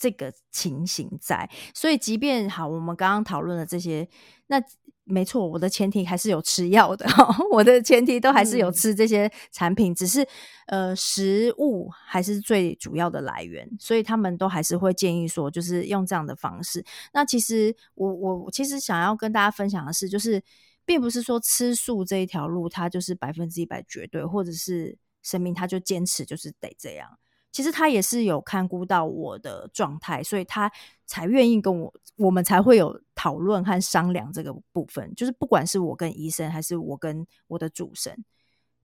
[0.00, 1.48] 这个情形在。
[1.74, 4.08] 所以，即便好，我们刚刚讨论的这些，
[4.46, 4.60] 那
[5.04, 7.06] 没错，我的前提还是有吃药的，
[7.52, 10.26] 我的前提都还是有吃这些产品，只是
[10.66, 16.84] 呃，食物还是最主要的来源，所以他们都还是会建议说，就是用这样的方式。
[17.12, 20.42] 那其实我我其实想要跟大家分享的是，就是。
[20.86, 27.08] 并不是说吃素这一条路，它就是百分之一百绝对，或者是生命它就坚持就是得这样。
[27.52, 30.70] 其实他也是有看估到我的状态，所以他
[31.06, 35.12] 才愿意跟我，我们才会有讨论和商量这个部分。
[35.14, 38.24] 就是不管是我跟医生，还是我跟我的主神，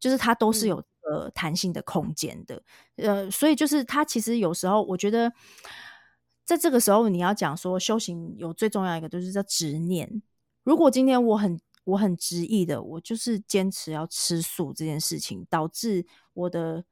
[0.00, 2.62] 就是他都是有呃弹性的空间的。
[2.96, 5.32] 呃，所以就是他其实有时候，我觉得
[6.44, 10.22] 在这个时候，你要讲说修行有最重要一个，就是叫执念。
[10.64, 16.84] 如果今天我很我很执意的，我就是坚持要吃素这件事情，导致我的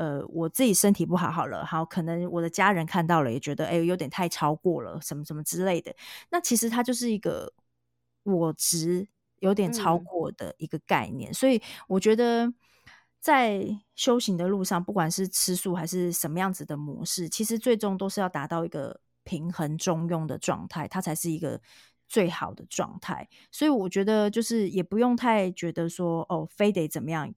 [0.00, 5.94] 呃我自己身体不好好了，好可能我的家人看到了也觉得哎有点太超过了，什么什么之类的。
[6.30, 7.52] 那其实它就是一个
[8.22, 9.06] 我值
[9.40, 12.52] 有点超过的一个概念，所以我觉得
[13.20, 13.62] 在
[13.94, 21.60] 修行的路上，不管是吃素还是什么样子的模式，其实最终都是要达到一个平衡中庸的状态，它才是一个。
[22.12, 27.32] 最好的状态，所以我觉得就是也不用太觉得说哦，非得怎么样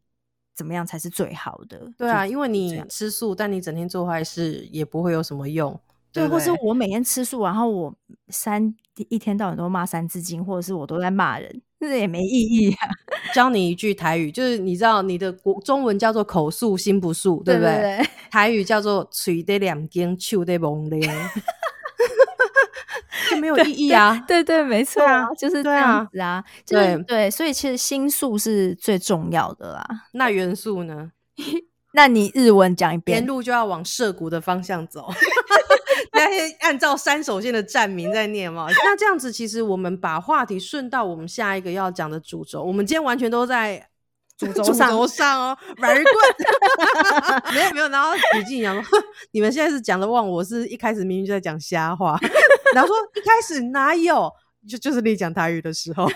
[0.56, 1.92] 怎么样才是最好的。
[1.98, 5.80] 对啊，因为你吃素，但你整天做坏事也不会有什么用。
[6.12, 7.96] 对，或是 我每天吃素，然后我
[8.30, 8.74] 三
[9.10, 12.88] 一天到晚都骂三字经，或者是我都在骂人，那也没意义啊。
[13.34, 18.00] 教你一句台语，就是你知道你的国中文叫做口素心不素，对不对？
[18.30, 21.02] 台语叫做嘴得两根，手得蒙咧。
[23.30, 24.24] 就没有意义啊！
[24.28, 26.44] 对对，没错啊，就是这样子啊。
[26.66, 29.86] 对对，所以其实心素是最重要的啦。
[30.14, 31.12] 那元素呢？
[31.96, 35.08] 那你日文讲一遍，沿路就要往涉谷的方向走。
[36.14, 38.68] 那按照三手线的站名在念嘛。
[38.70, 42.64] 那这样子，其实我们把话题顺到我们下一个要讲的主轴。
[42.64, 43.90] 我们今天完全都在。
[44.38, 44.64] 主轴
[45.08, 49.00] 上哦，very good， 没有没有，然后李静阳说，
[49.32, 52.20] 你们现在是讲的忘，我是一开始明明就在讲瞎话，
[52.74, 54.32] 然后说一开始哪有，
[54.68, 56.10] 就就是你讲台语的时候，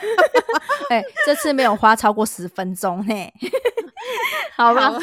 [0.89, 3.13] 哎，这次没有花超过十分钟呢。
[4.55, 4.97] 好吧，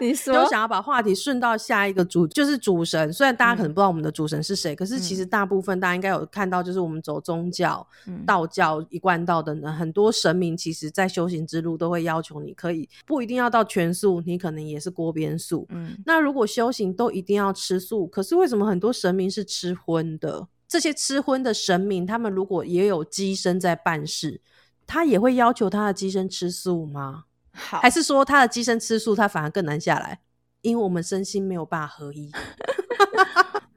[0.00, 3.12] 你说，就想要把话题顺到下一个主，就是主神。
[3.12, 7.86] 虽然大家可能不知道我们的主神是谁，可是其实大部分大家应该有看到，就是我们走宗教、
[8.26, 15.66] 道教、一贯道的很多神明，其实在修行之路都会要求你可以不一定要到全素，你可能也是锅边素。
[15.70, 20.48] 嗯，那如果修行都一定要吃素，可是为什么很多神明是吃荤的？
[20.66, 24.40] 这些吃荤的神明，他们如果也有机身在办事，
[24.84, 27.25] 他也会要求他的机身吃素吗？
[27.56, 30.20] 还是说他的机身吃素，他反而更难下来，
[30.62, 32.30] 因为我们身心没有办法合一。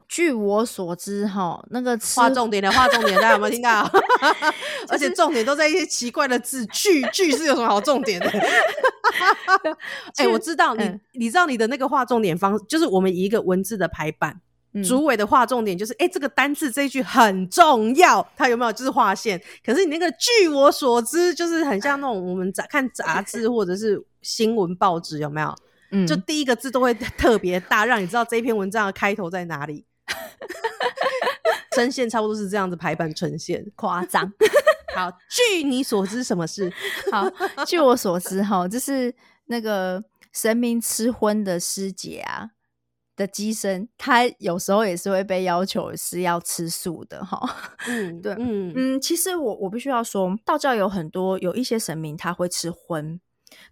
[0.09, 3.89] 据我所知，哈，那个画重点的画重点，大家有没有听到？
[4.89, 8.27] 而且重点都在一些奇怪的字，句句是有什么好重点的？
[10.17, 14.41] 哎，我知道你，你知道你的那个画重点方，就是我们一个文字的排版。
[14.88, 19.41] 主委的划重点就是，哎，这个单字这一句很重要，它有没有就是划线？
[19.65, 25.55] 可是你那个据我所知，就是很像那种我们杂看杂志 或者是新闻报纸，有没有？
[25.91, 29.86] 嗯，就第一个字都会特别大，让你知道这篇文章的开头在哪里。
[31.75, 34.32] 声线差不多是这样子排版呈现，夸张。
[34.95, 36.71] 好，据你所知，什么事？
[37.12, 37.27] 好，
[37.65, 39.13] 据我所知，哈，就是
[39.45, 42.49] 那个神明吃荤的师姐啊。
[43.19, 47.39] 的机身，他有时候也是会被要求是要吃素的哈。
[47.89, 53.19] 嗯，对，嗯嗯，其实我我必须要说，道教有很多有一些神明他会吃荤，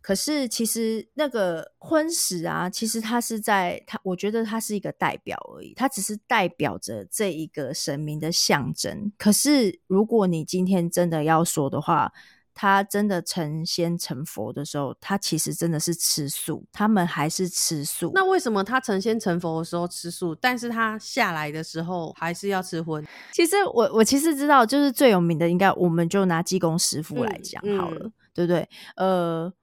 [0.02, 9.14] 可是其实那个荤食啊，其实它是在它，我觉得它是一个代表而已，它只是代表着这一个神明的象征。
[9.18, 12.12] 可是如果你今天真的要说的话，
[12.60, 18.12] 他真的成仙成佛的时候，他其实真的是吃素，他们还是吃素。
[18.16, 23.06] 那为什么他成仙成佛的时候吃素，但是他下来的时候还是要吃荤？
[23.32, 28.68] 其实我我其实知道，就是最有名的，应该我们就拿济公师傅来讲好了，对不对？
[28.96, 29.54] 呃，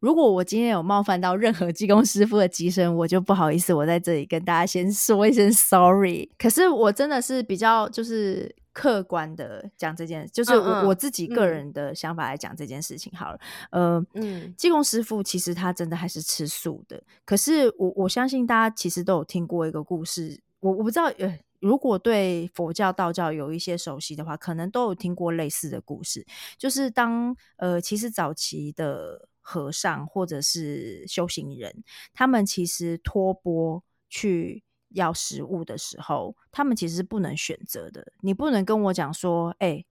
[0.00, 6.30] 如果我今天有冒犯到任何济公师傅的机身，我就不好意思，我在这里跟大家先说一声 sorry。
[6.36, 8.54] 可是我真的是比较就是。
[8.72, 13.38] 客观的讲这件，就是我我自己个人的想法来讲这件事情好了。
[13.70, 34.62] 呃，嗯，济公师傅其实他真的还是吃素的，可是我我相信大家其实都有听过一个故事，我我不知道，呃，如果对佛教、道教有一些熟悉的话，可能都有听过类似的故事，就是当呃，其实早期的和尚或者是修行人，他们其实托钵去。
[34.94, 38.12] 要食物的时候，他们其实是不能选择的。
[38.20, 39.84] 你不能跟我讲说：“哎，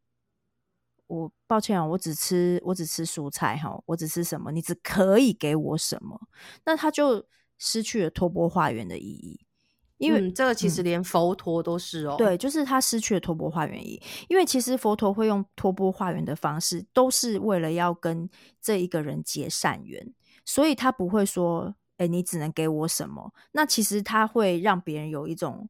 [1.08, 4.52] 我抱歉啊，我只吃我只吃蔬菜哈，我只吃什么？
[4.52, 6.20] 你只可以给我什么？”
[6.66, 7.26] 那他就
[7.58, 9.46] 失去了托钵化缘的意义。
[9.98, 14.02] 因为这个其实连佛陀都是哦，对，就是他失去了托钵化缘意义。
[14.30, 18.28] 因为其实佛陀会用托钵化缘的方式，都是为了要跟
[18.60, 21.76] 这一个人结善缘，所以他不会说。
[22.02, 23.32] 哎，你只能给我什么？
[23.52, 25.70] 那其实他会让别人有一种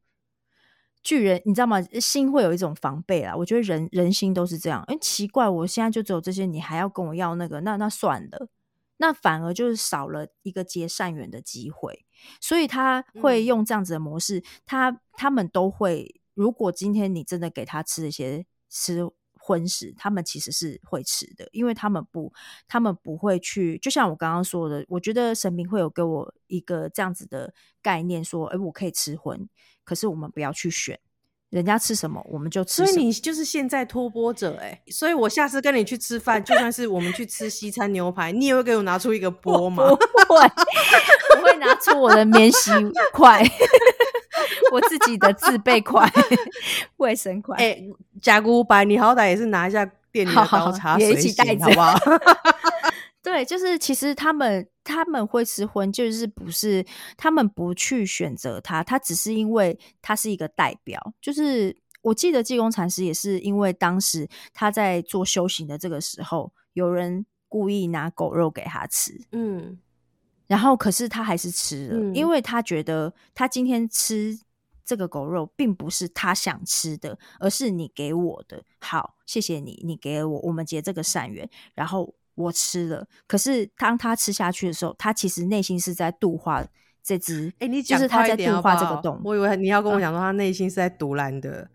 [1.04, 1.82] 巨人，你知道吗？
[2.00, 3.36] 心会有一种防备啦。
[3.36, 4.82] 我觉得人人心都是这样。
[4.88, 7.60] 哎，奇怪，我现在就只有这些，你还要跟我要那个？
[7.60, 8.48] 那那算了，
[8.96, 12.06] 那反而就是少了一个结善缘的机会。
[12.40, 14.42] 所以他会用这样子的模式。
[14.66, 19.12] 他他们都会，如果今天你真的给他吃一些吃。
[19.44, 22.32] 荤食，他们其实是会吃的，因为他们不，
[22.68, 23.80] 他们不会去。
[23.80, 29.50] 就像我刚刚说的，我觉得神明会有给我一个这样子的概念，说，哎，我可以吃荤，
[29.84, 31.00] 可是我们不要去选
[31.52, 32.84] 人家吃什么，我们就吃。
[32.84, 39.84] 所以你就是现在托钵者，哎，所以我下次跟你去吃饭，就算是我们去吃西餐牛排，你也会给我拿出一个 钵吗？
[39.86, 39.96] 不
[40.34, 40.40] 会，
[41.38, 42.72] 我会拿出我的免洗
[43.14, 43.46] 筷。
[44.72, 46.10] 我自己的自备款、
[46.98, 47.60] 卫生款。
[47.60, 47.78] 哎，
[48.22, 51.94] 加古白，你好歹也是拿一下店里的刀叉也一起带好不好？
[53.24, 56.86] 对，就是其实他们他们会吃荤，就是不是
[57.18, 61.14] 他们不去选择他，他只是因为他是一个代表。
[61.22, 69.80] 就是我记得济公禅师也是因为当时他在做修行的这个时候，有人故意拿狗肉给他吃，嗯。
[70.48, 74.38] 然后，可是他还是吃了，因为他觉得他今天吃
[74.84, 78.62] 这个狗肉，并不是他想吃的，而是你给我的。
[78.82, 81.50] 好，谢谢你，你给我，我们结这个善缘。
[81.74, 86.64] 然后我吃了，可是当他吃下去的时候，他其实内心是在度化
[87.04, 87.52] 这只。
[87.60, 89.20] 哎，你就是他在度化这个洞。
[89.24, 91.70] 我以为你要跟我讲说，他内心是在独蓝的，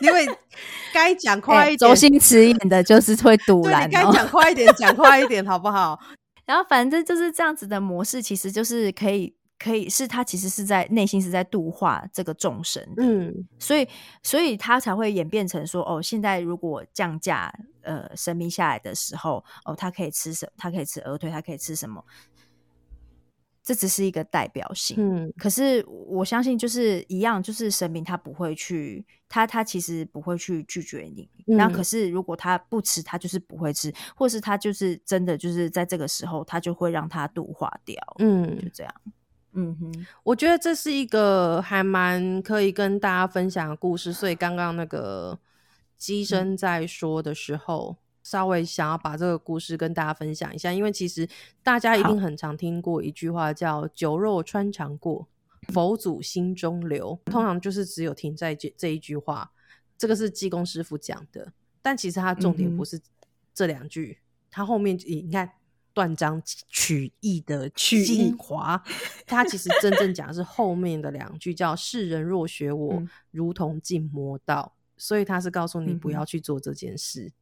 [0.00, 0.26] 因为
[0.92, 3.88] 该讲快一点，周星驰演的就是会独蓝。
[3.90, 5.98] 该讲快一点，讲快一点，好不好？
[6.46, 13.88] 然后反正就是这样子的模式，其实就是可以，可以是他其实是在内心是在度化这个众生，嗯，所以
[14.22, 17.52] 所以他才会演变成说，哦，现在如果降价，
[17.82, 22.04] 呃，神明下来的时候，哦，他可以吃什，他可以吃鹅腿，他可以吃什么。
[23.60, 31.28] 这只是一个代表性，嗯，可是我相信就是一样，就是神明他不会去，他他其实不会去拒绝你。
[31.44, 38.94] 那可是如果他不吃，他就是不会吃，或是他就是真的就是在这个时候，他就会让他度化掉，嗯，就这样。
[39.52, 44.12] 嗯哼，我觉得这是一个还蛮可以跟大家分享的故事。
[44.12, 45.38] 所以刚刚那个
[45.96, 47.96] 机身在说的时候。
[48.24, 51.26] 稍微想要把这个故事跟大家分享一下，因为其实
[51.62, 55.26] 大家一定很常听过一句话，叫“酒肉穿肠过，
[55.72, 57.18] 佛祖心中留”。
[57.24, 59.50] 通常就是只有停在这这一句话，
[59.96, 61.50] 这个是济公师傅讲的。
[61.80, 63.00] 但其实他重点不是
[63.54, 64.18] 这两句，
[64.50, 65.50] 他后面你看
[65.98, 68.80] 断章取义的 精华，
[69.26, 74.76] 他其实真正讲的是后面的两句，叫“世人若学我，如同进魔道”。
[74.96, 77.32] 所以他是告诉你不要去做这件事。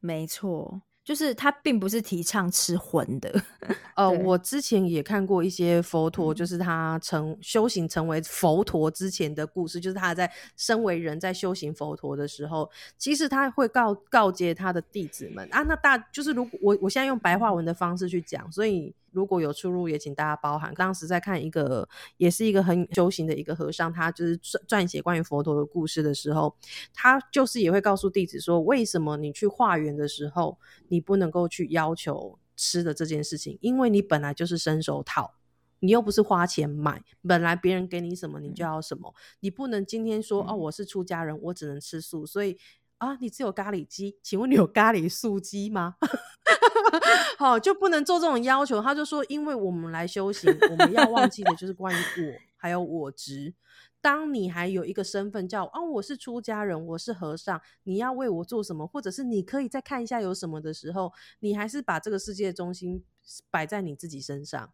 [0.00, 3.42] 没错，就是他并不是提倡吃荤的。
[3.96, 18.94] 呃，我之前也看过一些佛陀，就是他成修行成为佛陀之前的故事，就是他在身为人在修行佛陀的时候，其实他会告告诫他的弟子们啊，那大就是如果我我现在用白话文的方式去讲，所以。
[19.10, 20.74] 如果有出入，也请大家包涵。
[20.74, 26.54] 当时在看一个，也是一个很修行的一个和尚，他就是撰撰写关于佛陀的故事的时候，
[26.92, 35.34] 他就是也会告诉弟子说，为什么你去化缘的时候，你不能够去要求吃的这件事情，因为你本来就是伸手讨，
[35.80, 42.58] 你又不是花钱买，本来别人给你什么，你就要什么，你不能今天说哦，我是出家人，我只能吃素，所以。
[42.98, 45.96] 啊，你只有咖喱鸡，请问你有咖喱素鸡吗？
[47.38, 48.82] 好，就不能做这种要求。
[48.82, 53.54] 他就说，因为我们来修行，我们要忘记的就是关于我还有我执。
[54.00, 63.04] 当你还有一个身份叫啊，我是出家人，我是和尚，你要为我做什么，或者是你可以再看一下有什么的时候，你还是把这个世界中心
[63.50, 64.72] 摆在你自己身上，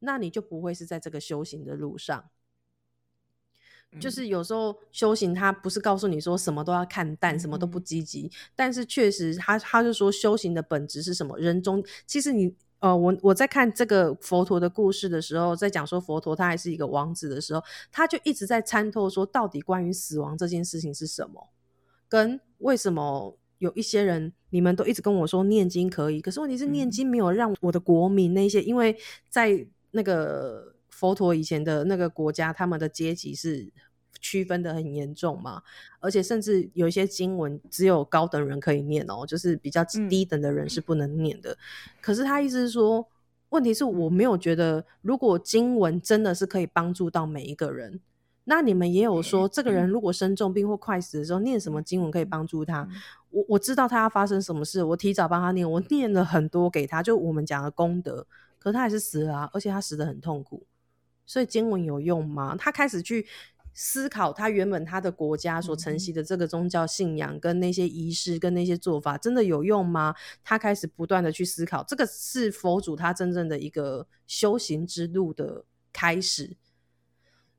[0.00, 2.30] 那你就不会是在这个修行的路上。
[3.98, 11.36] 就是有时候修行，他不是告诉你说什么都要看淡，什么都不积极，但是确实，他他就说修行的本质是什么？
[11.38, 21.48] 人中其实你呃，我我在看这个佛陀的故事的时候，在讲说佛陀他还是一个王子的时候，他就一直在参透说，到底关于死亡这件事情是什么，
[22.08, 28.96] 跟为什么有一些人你们都一直跟我说念经可以，可是问题是念经没有让我的国民那些，因为
[29.28, 30.76] 在那个。
[31.00, 33.72] 佛陀以前的那个国家，他们的阶级是
[34.20, 35.62] 区分的很严重嘛，
[35.98, 41.56] 而且甚至有一些经文只有高等人可以念哦，就是比较低等的人是不能念的。
[42.02, 43.08] 可是他意思是说，
[43.48, 47.98] 问题是我没有觉得，如果经文真的是可以帮助到每一个人，
[48.44, 52.86] 那你们也有说，这个人如果生重病或快死的时候，念什么经文可以帮助他？
[53.30, 58.26] 我我知道他要发生什么事，我提早帮他念，我念了很多给他，就我们讲的功德，
[58.58, 60.66] 可他还是死了啊，而且他死的很痛苦。
[61.30, 62.56] 所以经文有用吗？
[62.58, 63.24] 他开始去
[63.72, 70.12] 思考，他原本他的国家所承袭的这个宗教信仰跟那些仪式跟那些做法，真的有用吗？
[70.42, 76.56] 他开始不断的去思考，这个是佛祖他真正的一个修行之路的开始。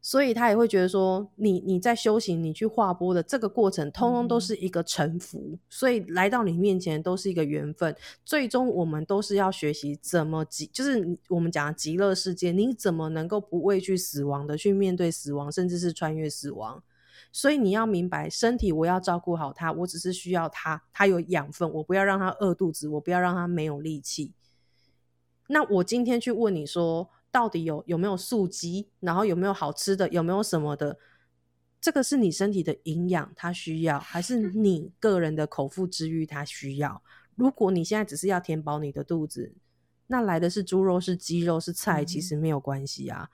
[0.04, 7.95] 所以他也会觉得说，你你在修行，你去划波的这个过程，通通都是一个沉浮，所以来到你面前都是一个缘分。
[8.26, 16.82] 最终我们都是要学习怎么极，就是我们讲的极乐世界，你怎么能够不畏惧死亡的去面对死亡，甚至是穿越死亡？
[17.32, 24.34] 所以你要明白，身体我要照顾好它，我只是需要它，它有养分，我不要让它饿肚子，我不要让它没有力气。
[25.49, 27.12] 那我今天去问你说。
[27.32, 30.97] 到底有有没有素鸡，然后有没有好吃的，有没有什么的？
[31.79, 37.01] 这个是你身体的营养，它需要，还是你个人的口腹之欲，它需要？
[37.36, 39.53] 如果你现在只是要填饱你的肚子，
[40.07, 43.29] 那来的是猪肉、是鸡肉、是菜，其实没有关系啊。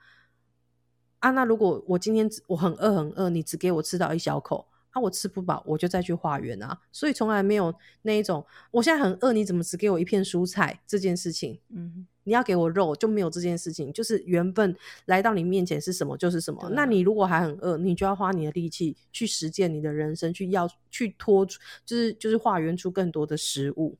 [1.18, 4.68] 啊，那如果我今天我很饿很饿，你只给我吃到一小口。
[4.90, 11.60] 啊，我吃不饱，我就再去化缘啊，所以从来没有那一种，我现在很饿，你怎么只给我一片蔬菜这件事情？
[11.68, 14.76] 嗯，你要给我肉就没有这件事情，就是缘分
[15.06, 16.70] 来到你面前是什么就是什么。
[16.72, 21.56] 那你如果还很饿，你就要花你的力气去实践你的人生，去要去拖，就
[21.96, 23.96] 是就是化缘出更多的食物。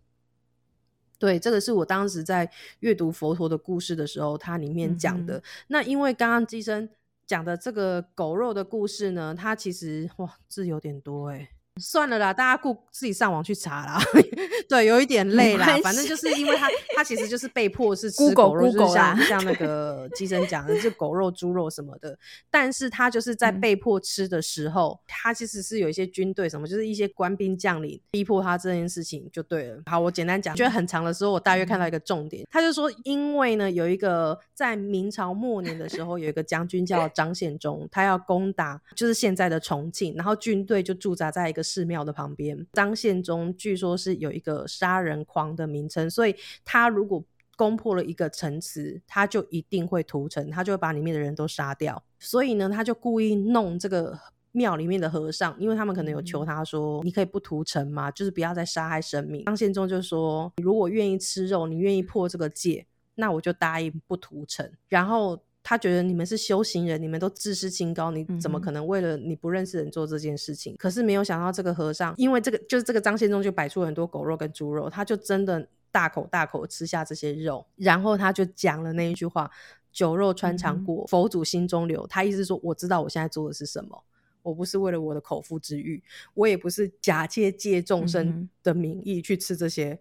[1.18, 2.48] 对，这个是我当时在
[2.80, 5.42] 阅读佛陀的故事的时候，它里面讲的。
[5.66, 6.90] 那因为刚刚机身。
[7.28, 11.50] 讲的这个狗肉的故事呢，它其实哇字有点多哎。
[11.78, 14.00] 算了啦，大家顾自己上网去查啦。
[14.68, 15.66] 对，有一点累啦。
[15.82, 22.18] 反正就是因为他，他其实就是被迫是吃狗肉，就是像像那个机生讲的，是狗肉、猪肉什么的。
[22.50, 29.82] 但是他就是在被迫吃的时候，他其实是有一些军队什么，就是一些官兵将领逼迫他这件事情就对了。
[29.86, 41.62] 好，我简单讲，觉得很长的时候，我大约看到一个重点，他就说，因为呢，有一个在明朝末年的时候，有一个将军叫张献忠，他要攻打就是现在的重庆，然后军队就驻扎在一个。
[41.68, 47.22] 寺庙的旁边，张献忠据说是有一个杀人狂的名称，所以他如果
[47.56, 52.02] 攻破了一个城池，他就一定会屠城，他就会把里面的人都杀掉。
[52.18, 54.18] 所以呢，他就故意弄这个
[54.52, 58.10] 庙里面的和尚，因为他们可能有求他说：“你可以不屠城吗？
[58.12, 65.38] 就是不要再杀害生命。”张献忠就说：“如果愿意吃肉，你愿意破这个戒，那我就答应不屠城。”然后。
[65.68, 70.74] 他觉得你们是修行人，你们都自视清高，你怎么可能为了你不认识人做这件事情？
[70.78, 79.50] 可是没有想到这个和尚，因为这个就是这个张献忠就摆出很多狗肉跟猪肉，他就真的大口大口吃下这些肉，然后他就讲了那一句话
[79.92, 84.02] ：“酒肉穿肠过，佛祖心中留。”他意思说：“我知道我现在做的是什么，
[84.40, 86.02] 我不是为了我的口腹之欲，
[86.32, 90.00] 我也不是假借借众生的名义去吃这些，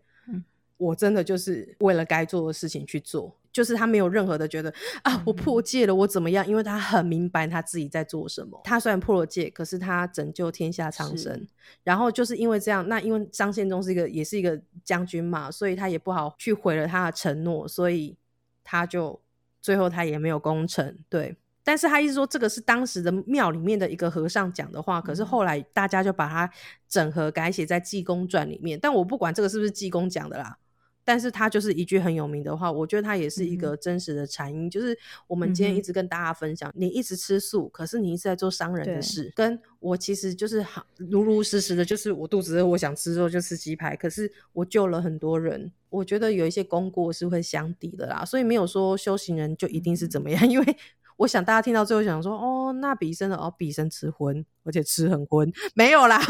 [0.77, 6.47] 我真的就是为了该做的事情去做。”就是他没有任何的觉得啊，我破戒了，我怎么样？
[6.47, 8.61] 因为他很明白他自己在做什么。
[8.63, 11.47] 他虽然破了戒，可是他拯救天下苍生。
[11.83, 18.15] 然后就是因为这样，那因为张献忠是一个也是一个将军嘛，所以他也不好去毁了他的承诺，所以
[18.63, 19.19] 他就
[19.59, 20.95] 最后他也没有功成。
[21.09, 26.47] 对，但是他一直说这个是当时的庙里面的一个和尚讲的话，可是后来大家就把它
[26.87, 28.77] 整合改写在《济公传》里面。
[28.79, 30.59] 但我不管这个是不是济公讲的啦。
[31.07, 34.93] 但是他就是一句很有名的话，我觉得他也是一个真实的禅音，就是
[35.25, 39.31] 我们今天一直跟大家分享，你一直吃素，可是你一直在做伤人的事。
[39.33, 50.77] 跟我其实就是好如如实实的，就是我肚子饿，我想吃肉就吃鸡排，可是我救了很多人，我觉得有一些功过是会相抵的啦，所以没有说修行人就一定是怎么样， 因为
[51.15, 56.21] 我想大家听到最后想说，哦，那比生的哦，比生吃荤，而且吃很荤，没有啦。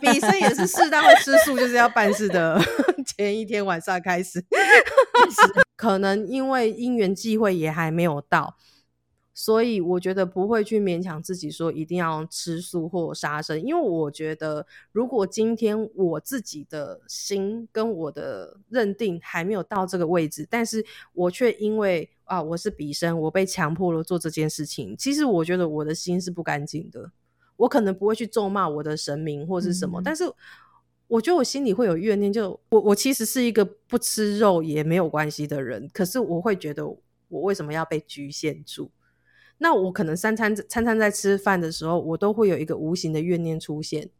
[0.00, 2.60] 比生也是适当的吃素，就是要办事的
[3.06, 4.44] 前一天晚上开始。
[5.76, 8.56] 可能因为因缘际会也还没有到，
[9.34, 27.10] 所以我觉得不会去勉强自己说一定要吃素或杀生，因为我觉得如果今天我自己的心跟我的认定还没有到这个位置，但是我却因为啊我是比生，我被强迫了做这件事情，其实我觉得我的心是不干净的。
[27.56, 30.24] 我可能不会去咒骂我的神明或是什么，但是
[31.06, 36.86] 我觉得我心里会有怨念，就我我其实是一个不吃肉也没有关系的人，可是我会觉得
[37.28, 38.90] 我为什么要被局限住？
[39.58, 44.10] 那我可能三餐餐餐在吃饭的时候，我都会有一个无形的怨念出现。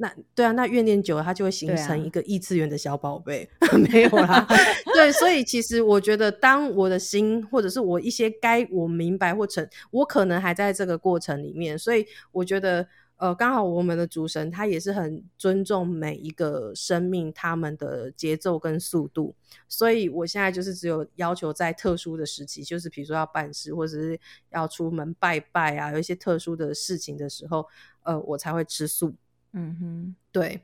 [0.00, 3.48] 那对啊，那怨念久了，它就会形成一个异次元的小宝贝，
[3.92, 4.46] 没有啦。
[4.94, 12.88] 对，所以其实我觉得，当我的心或者是我一些该我明白或成，我可能还在这个过程里面，所以我觉得。
[13.20, 19.34] 呃，刚好我们的主神他也是很尊重每一个生命他们的节奏跟速度，
[19.68, 27.66] 所以我现在就是只有要求在特殊的时期，就是比如说要办事或者是要出门拜拜啊，有一些特殊的事情的时候，
[28.04, 29.14] 呃，我才会吃素。
[29.52, 30.62] 嗯哼，对。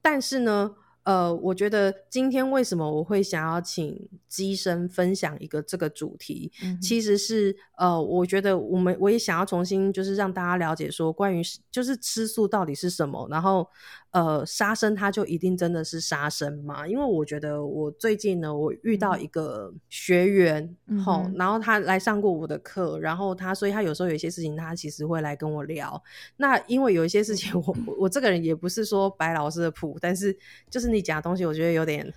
[0.00, 0.74] 但是呢。
[1.06, 6.50] 呃，我觉得今天为什么我会想要请机身分享一个这个主题，
[6.82, 11.40] 其实是呃，我觉得我们我也想要重新就是让大家了解说，关于
[11.70, 13.68] 就是吃素到底是什么，然后。
[14.16, 16.88] 呃，杀生它就一定真的是杀生吗？
[16.88, 26.02] 因为我觉得我最近呢，我遇到一个学员，吼，然后他来上过我的课，然后他，所以他有时候有一些事情，他其实会来跟我聊。
[26.38, 30.34] 那因为有一些事情，我我这个人也不是说白老师的谱，但是
[30.70, 32.10] 就是你讲的东西，我觉得有点。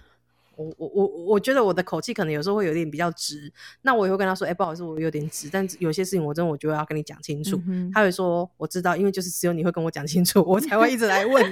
[0.59, 3.51] 我我我我觉得我的口气可能有时候会有点比较直，
[3.81, 7.57] 那我也会跟他说，哎，不好意思，我有点直，但有些事情我真的我觉得要跟你讲清楚。
[7.93, 11.45] 他会说我知道，因为就是只有你会跟我讲清楚，我才会一直来问。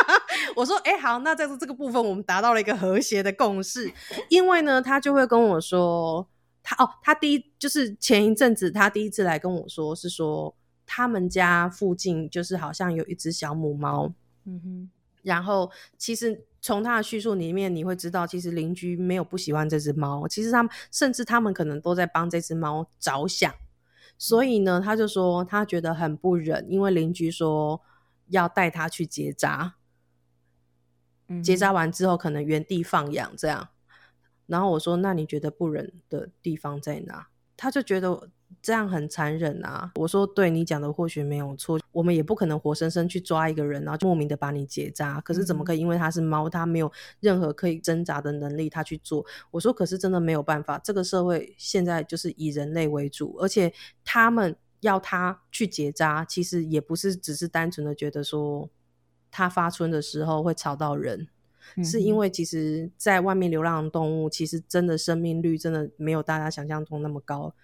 [0.56, 3.92] 我说，哎，好，那在这个部分我们达到了一个和谐的共识，
[4.30, 6.26] 因为呢，他就会跟我说，
[6.62, 10.56] 他哦，他第一就是前一阵子他第一次来跟我说，是说
[10.86, 14.12] 他们家附近就是好像有一只小母猫，
[14.46, 14.90] 嗯哼，
[15.22, 16.46] 然后其实。
[16.68, 23.50] 从他的叙述里面，你会知道，其实邻居没有不喜欢这只猫，其实他们甚至他们可能都在帮这只猫着想。
[24.18, 27.80] 所以呢，他就说他觉得很不忍，因为邻居说
[28.26, 29.76] 要带他去结扎，
[31.42, 33.70] 结扎完之后可能原地放养这样。
[34.44, 38.28] 然后我说：“那你觉得不忍的地方在哪？”他就觉得。
[38.60, 39.92] 这样很残忍啊！
[39.94, 45.20] 我说，对你讲的或许没有错，我们也不可能活生生去抓一个人，然后莫名的把你结扎。
[45.20, 45.78] 可是怎么可以？
[45.78, 46.90] 因为它是猫，它没有
[47.20, 49.24] 任何可以挣扎的能力，它去做。
[49.50, 50.78] 我说，可是真的没有办法。
[50.78, 53.72] 这个社会现在就是以人类为主，而且
[54.04, 58.68] 他们要它去结扎，其实也不是只是单纯的觉得说
[59.30, 61.28] 它发春的时候会吵到人，
[61.84, 67.54] 是因为其实在外面流浪的动物，其实真的生命率真的没有大家想象中那么高。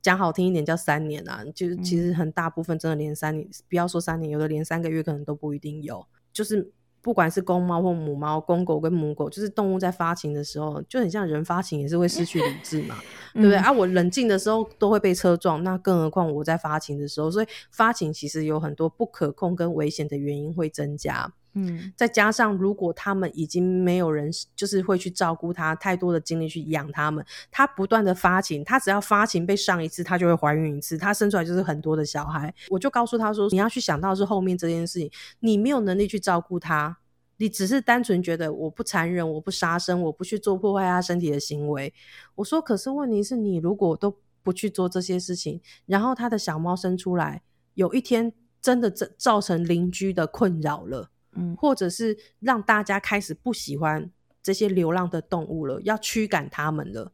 [0.00, 6.06] 讲好听一点叫三年啊，就是其实很大部分真的连三年，不要说三年，有的连三个月可能都不一定有。
[6.32, 6.70] 就是
[7.00, 12.96] 不管是公猫或母猫，公狗跟母狗，就是动物在发情的时候，就很像人发情也是会失去理智嘛，
[13.34, 13.56] 对不对？
[13.56, 21.32] 啊，我冷静的时候都会被车撞，那更何况我在发情的时候，所以发情其实有很多不可控跟危险的原因会增加。
[21.54, 32.54] 嗯，再加上如果他们已经没有人，就是会去照顾他，太多的精力去养他们，他不断的发情，他只要发情被上一次，他就会怀孕一次，他生出来就是很多的小孩。
[32.68, 36.98] 我就告诉他说，你要去想到是后面这件事情，你没有能力去照顾他，
[37.38, 41.92] 你只是单纯觉得我不残忍，我不杀生，我不去做破坏他身体的行为。
[42.36, 47.42] 我说，可是问题是你如果都不去做这些事情，然后他的小猫生出来，
[47.74, 51.10] 有一天真的造造成邻居的困扰了。
[51.38, 54.10] 嗯，或者是让大家开始不喜欢
[54.42, 57.12] 这些流浪的动物了，要驱赶他们了。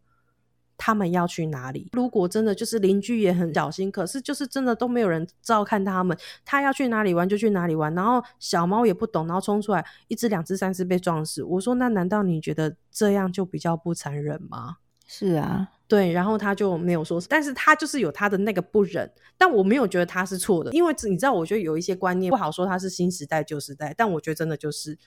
[0.76, 1.88] 他们要去哪里？
[1.92, 11.44] 如果真的就是邻居也很小心，可是就是真的都没有人照看他们，他要去哪里玩就去哪里玩，然后小猫也不懂，然后冲出来一只、两只、三只被撞死。
[11.44, 14.78] 我说，那难道你觉得这样就比较不残忍吗？
[15.06, 15.70] 是啊。
[15.86, 24.98] 对，然后他就没有说，但是他就是有他的那个不忍，但我没有觉得他是错的，因为你知道，我觉得有一些观念不好说他是新时代旧时代，但我觉得真的就是，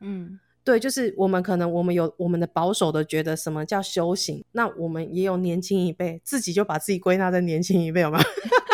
[0.00, 8.24] 嗯，对，就是我们可能我们有我们的保守的觉得什么叫修行，那我们也有年轻一辈自己就把自己归纳在年轻一辈，有没有？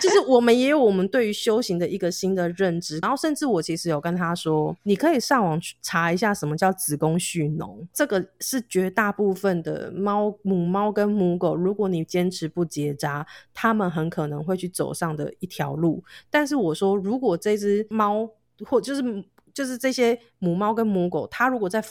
[0.00, 16.02] 就是我们也有我们对于修行的一个新的认知，然后甚至我其实有跟他说，你可以上网去查一下什么叫子宫蓄脓，这个是绝大部分的猫母猫跟母狗，如果你坚持不结扎，它们很可能会去走上的一条路。
[16.30, 18.28] 但是我说，如果这只猫
[18.64, 21.82] 或就是就是这些母猫跟母狗，它如果在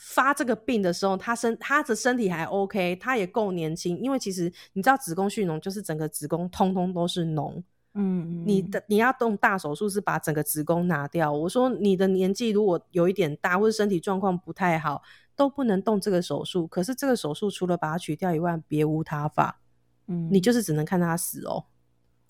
[0.00, 3.98] 发这个病的时候，他身他的身体还 OK，他也够年轻。
[3.98, 7.60] 因为其实你知道，子宫蓄脓就是整个子宫通通都是脓。
[7.94, 11.32] 嗯，你的你要动大手术是把整个子宫拿掉。
[11.32, 15.02] 我说你的年纪如果有一点大，或者身体状况不太好，
[15.34, 16.64] 都不能动这个手术。
[16.68, 19.60] 可是这个手术除了把它取掉以外，别无他法。
[20.06, 21.64] 嗯，你就是只能看他死哦。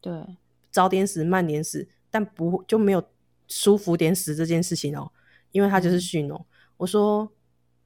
[0.01, 0.25] 对，
[0.71, 3.05] 早点死，慢点死，但不就没有
[3.47, 5.13] 舒服点死这件事情哦，
[5.53, 6.43] 因为他就是蓄脓。
[6.79, 7.31] 我说。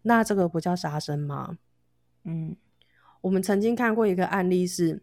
[0.03, 1.57] 那这个不叫杀生吗？
[2.25, 2.57] 嗯，
[3.21, 5.03] 我们曾经看过一个案例，是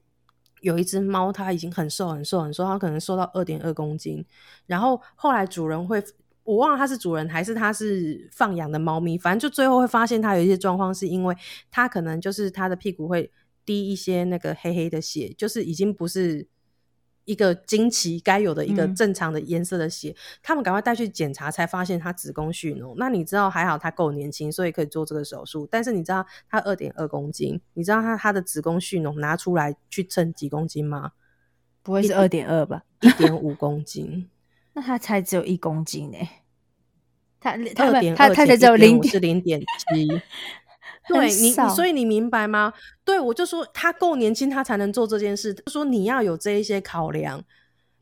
[0.62, 4.26] 有一只猫，它已经很瘦、很瘦、很瘦，它可能瘦到二点二公斤。
[4.66, 6.04] 然后后来主人会，
[6.44, 11.36] 我忘了它是主人还是它是放养的猫咪，反正就最后会发现它有一些状况，是因为
[11.70, 13.32] 它可能就是它的屁股会
[13.66, 16.48] 滴一些那个黑黑的血，就是已经不是。
[17.30, 22.96] 一个惊奇该有的一个正常的颜色的血，他们赶快带去检查，才发现他子宫蓄脓。
[22.98, 25.68] 那你知道还好他够年轻，所以可以做这个手术。
[25.70, 31.12] 但是你知道他二点二公斤，你知道他他的子宫蓄脓拿出来去称几公斤吗？
[31.84, 32.84] 不会是二点二吧？
[33.02, 34.28] 一点五公斤？
[34.74, 36.18] 那他才只有一公斤呢？
[37.40, 40.08] 他二点二，他才只有零是零点七。
[41.10, 42.72] 对你，所以你明白吗？
[43.04, 45.54] 对我就说他够年轻，他才能做这件事。
[45.54, 47.44] 就说你要有这一些考量，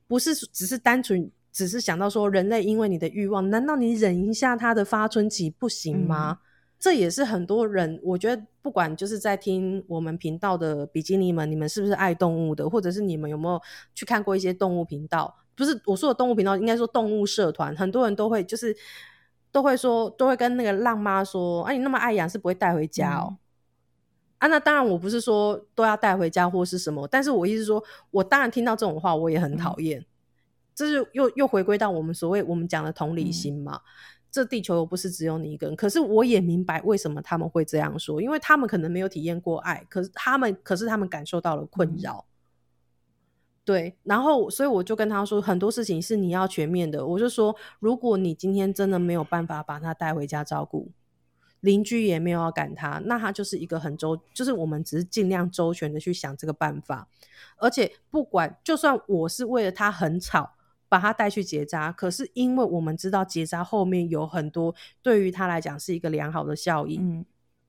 [0.07, 6.39] 不是只是单纯只是想到说人类因为你的欲望，难道你忍一下他的发春期不行吗？
[6.77, 13.59] 这也是很多人，我觉得不管就是在听我们频道的比基尼们，你们是不是爱动物的，或者是你们有没有
[13.95, 15.35] 去看过一些动物频道？
[15.55, 18.75] 不是我说的动物频道，应该说动物社团，很多人都会就是。
[19.51, 23.37] 都会说，都会跟那个浪妈说：“啊，你那么爱养，是不会带回家哦。”
[24.39, 30.05] 啊，那当然，我不是说都要带回家或是什么，但是我意思说，我当然听到这种话，我也很讨厌。
[30.75, 33.81] 这是又又回归到我们所谓我们讲的同理心嘛？
[34.29, 42.23] 这地球又不是只有你一个人，可是我也明白为什么他们会这样说，因为他们可能没有体验过爱，可是他们，可是他们感受到了困扰。
[43.67, 47.05] 对，然后所以我就跟他说，很多事情是你要全面的。
[47.05, 50.89] 我就说，如果你今天真的没有办法把他带回家照顾，
[51.59, 57.09] 邻居也没有要赶他，那他就是一个很周，就是我们只是尽量周全的去想这个办法。
[57.57, 60.53] 而且不管，就算我是为了他很吵
[60.87, 67.25] 把他带去结扎，可是因为我们知道结扎后面有很多对于他来讲是一个良好的效应，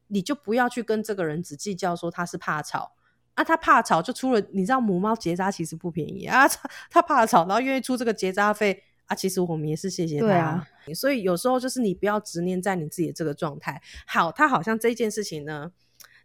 [0.07, 2.93] 你就不要去跟这个人只计较说他是怕吵。
[3.39, 4.43] 啊，他怕吵，就出了。
[4.51, 6.45] 你知道母猫结扎其实不便宜啊，
[6.91, 9.15] 他怕吵，然后愿意出这个结扎费啊。
[9.15, 10.27] 其实我们也是谢谢他。
[10.35, 13.81] 啊，所以有时候就是你不要执念在你自己的这个状态。
[14.09, 15.71] 好，他好像这件事情呢，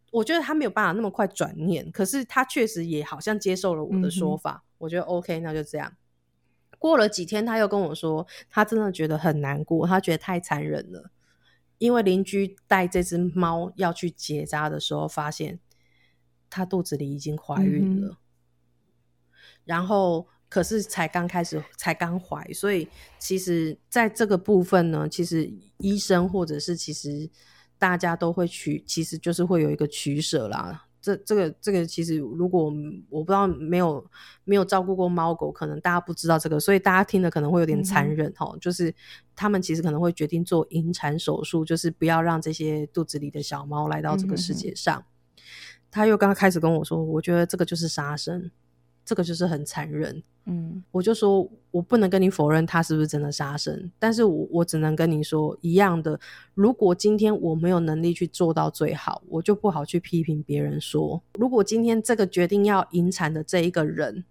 [0.09, 4.63] 我觉得他没有办法那么快转念，可是他确实也好像接受了我的说法。
[4.79, 5.93] 我觉得 OK，那就这样。
[6.79, 11.11] 过了几天，他又跟我说，他真的觉得很难过，他觉得太残忍了，
[11.77, 15.59] 因为邻居带这只猫要去结扎的时候，发现。
[16.53, 18.15] 她肚子里已经怀孕了，
[19.65, 22.87] 然后可是才刚开始，才刚怀，所以
[23.17, 27.27] 其实在这个部分呢，其实医生或者是其实
[27.79, 30.85] 大家都会取，其实就是会有一个取舍啦。
[31.01, 32.71] 这这个这个其实如果
[33.09, 34.05] 我不知道没有
[34.45, 38.55] 没有照顾过猫狗，可能大家不知道这个，所以大家听的可能会有点残忍哈。
[38.61, 38.93] 就是
[39.35, 45.03] 他们其实可能会决定做引产手术，就是不要让这些肚子里的小猫来到这个世界上。
[45.93, 48.49] 他又刚刚开始跟我说，我觉得这个就是杀生，
[49.05, 50.23] 这个就是很残忍。
[50.45, 56.19] 嗯，我就说我不能跟你否认他是不是真的杀生，但是我我只能跟你说一样的，
[56.55, 64.23] 如果今天我没有能力去做到最好，我就不好去批评别人说，如果今天这个决定要引产的这一个人，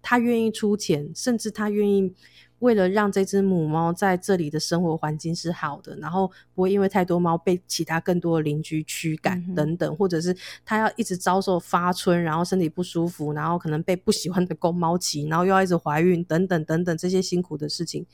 [0.00, 2.14] 他愿意出钱，甚至他愿意。
[2.60, 10.34] 为了让这只母猫在这里的生活环境是好的，然后不会因为太多猫被其他更多的邻居驱赶等等，或者是
[10.64, 18.06] 它要一直遭受发春，然后身体不舒服，然后可能被不喜欢的公猫骑，然后又要一直怀孕等等等等这些辛苦的事情，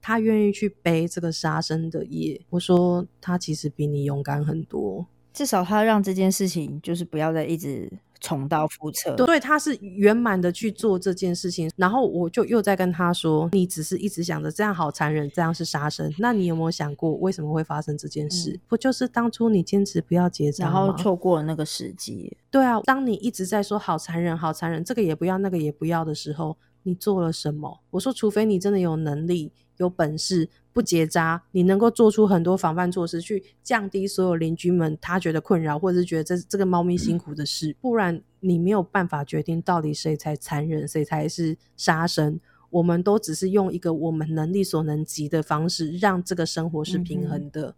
[0.00, 2.40] 它愿意去背这个杀生的业。
[2.50, 7.90] 我说它其实比你勇敢很多，至少它让这件事情就是不要再一直。
[8.20, 18.60] 重蹈覆辙，对，他是圆满的去做这件事情，然后我就又在跟他说，你只是一直想着这样好残忍，这样是杀生，那你有没有想过为什么会发生这件事？
[18.68, 22.36] 不就是当初你坚持不要结扎，然后错过了那个时机？
[22.50, 27.80] 对啊，当你一直在说好残忍、好残忍，这个也不要，那个也不要的时候，你做了什么？
[27.90, 29.52] 我说，除非你真的有能力。
[29.84, 37.74] 有本事不结扎，你能够做出很多防范措施，去降低所有邻居们他觉得困扰，或者是觉得这这个猫咪辛苦的事。
[37.80, 42.38] 不然你没有办法决定到底谁才残忍，谁才是杀生。
[42.70, 47.74] 我们都只是用一个我们能力所能及的方式，让这个生活是平衡的。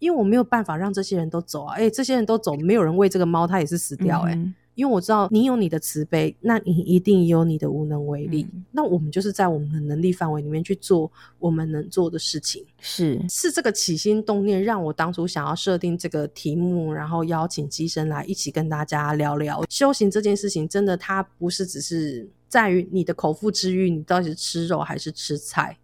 [0.00, 4.38] 因为我没有办法让这些人都走啊，哎，这些人都走，没有人喂这个猫，它也是死掉，哎。
[4.74, 8.44] 因为我知道你有你的慈悲，那你一定有你的无能为力。
[8.72, 12.66] 那我们就是在我们的能力范围里面去做我们能做的事情。
[12.80, 20.68] 是是这个起心动念让我当初想要设定这个题目，然后邀请机身来一起跟大家聊聊修行这件事情。
[20.68, 25.78] 真的，它不是只是在于你的口腹之欲，你到底是吃肉还是吃菜，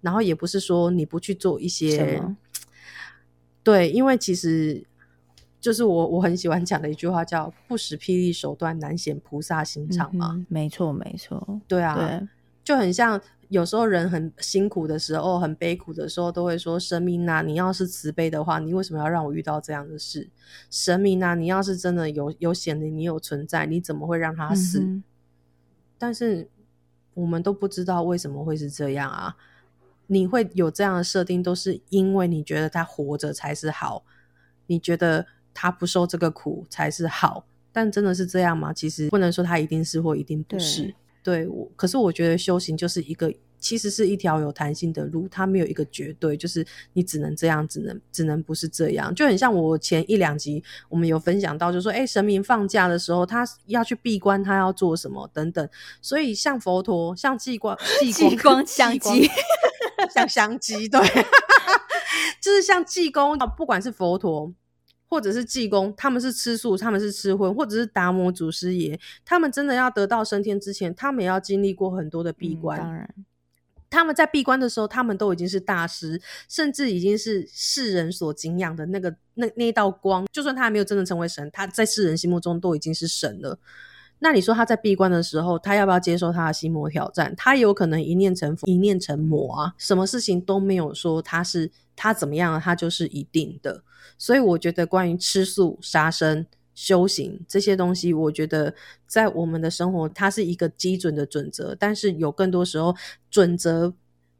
[0.00, 2.22] 然后也不是说你不去做一些。
[3.64, 4.86] 对，因为其实。
[5.60, 10.46] 就是我我很喜欢讲的一句话，叫“不使霹雳手段，难显菩萨心肠”嘛。
[10.48, 11.60] 没错，没错。
[11.66, 12.28] 对啊，对，
[12.62, 20.28] 就很像有时候人很辛苦的时候，很悲苦的时候，都会说：“神明呐，你要是慈悲的话，你为什么要让我遇到这样的事？
[20.70, 25.00] 神明呐，你要是真的有有显灵，你有存在，你怎么会让他死？”
[25.98, 26.48] 但是
[27.14, 29.36] 我们都不知道为什么会是这样啊！
[30.06, 34.04] 你会有这样的设定，都是因为你觉得他活着才是好，
[34.66, 35.26] 你觉得。
[35.56, 37.42] 他不受这个苦才是好，
[37.72, 38.74] 但真的是这样吗？
[38.74, 40.94] 其实不能说他一定是或一定不是。
[41.22, 49.12] 对，我可是我觉得修行就是一个，其实是一条有弹性的路，它没有一个绝对，就是你只能这样，只能只能不是这样。
[49.12, 55.68] 就很像我前一两集我们有分享到，就说哎，神明放假的时候，他要去闭关，他要做什么等等。
[56.00, 57.76] 所以像佛陀，像济光，
[58.14, 59.28] 济光相机，
[60.14, 61.00] 像相机，对，
[62.40, 64.52] 就是像济公，不管是佛陀。
[65.08, 72.78] 或者是济公，他们是吃素，他们是吃荤，或者是达摩祖师爷，他们真的要得到升天之前，他们也要经历过很多的闭关。
[72.78, 73.14] 当然，
[73.88, 80.26] 他们在闭关的时候，他们都已经是大师，甚至已经是世人所敬仰的那个那那道光。
[80.32, 83.58] 就算他还没有真的成为神，他在世人心目中都已经是神了。
[84.18, 87.34] 那你说他在闭关的时候，他要不要接受他的心魔挑战？
[87.36, 89.74] 他有可能一念成佛，一念成魔啊！
[89.76, 93.82] 什么事情都没有说他是他怎么样，他就是一定的。
[94.16, 98.74] 所以我觉得，关于吃素、杀生、修行这些东西，我觉得
[99.06, 101.74] 在我们的生活，它是一个基准的准则。
[101.78, 102.94] 但是有更多时候，
[103.30, 103.92] 准则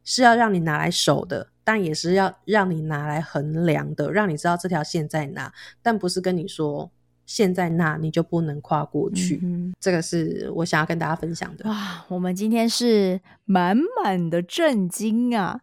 [0.05, 5.53] 是要让你拿来守的，但也是要让你拿来衡量的，让你知道这条线在哪。
[5.83, 6.91] 但不是跟你说
[7.27, 9.43] 线在那，你就不能跨过去。
[9.81, 11.68] 这个是我想要跟大家分享的。
[11.68, 15.61] 哇，我们今天是满满的震惊啊！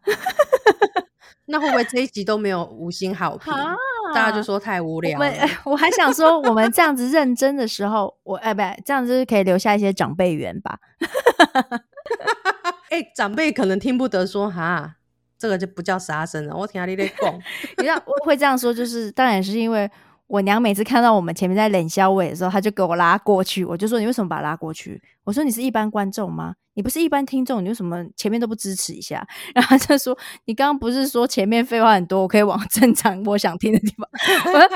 [1.47, 3.53] 那会不会这一集都没有五星好评？
[4.13, 5.19] 大家就说太无聊。
[5.19, 10.77] 我我还想说，我们这样子认真的时候，我哎不，这样子可以留下一些长辈缘吧。
[12.91, 14.95] 哎，长辈可能听不得说哈，
[15.37, 16.55] 这个就不叫杀生了。
[16.55, 17.33] 我听你在讲，
[17.77, 19.89] 你知道我会这样说，就是当然是因为。
[20.33, 23.63] 我娘每次看到我们前面在冷笑尾的时候，她就给我拉过去。
[23.63, 26.55] 我就说：“你为什么把她拉过去？”我说：“你是一般观众吗？
[26.75, 34.07] 你不是一般听众，你为什么前面都不支持一下？” 然后他就说：“你刚刚不是说前面废话很多，我可以往 正常我想听的地方？”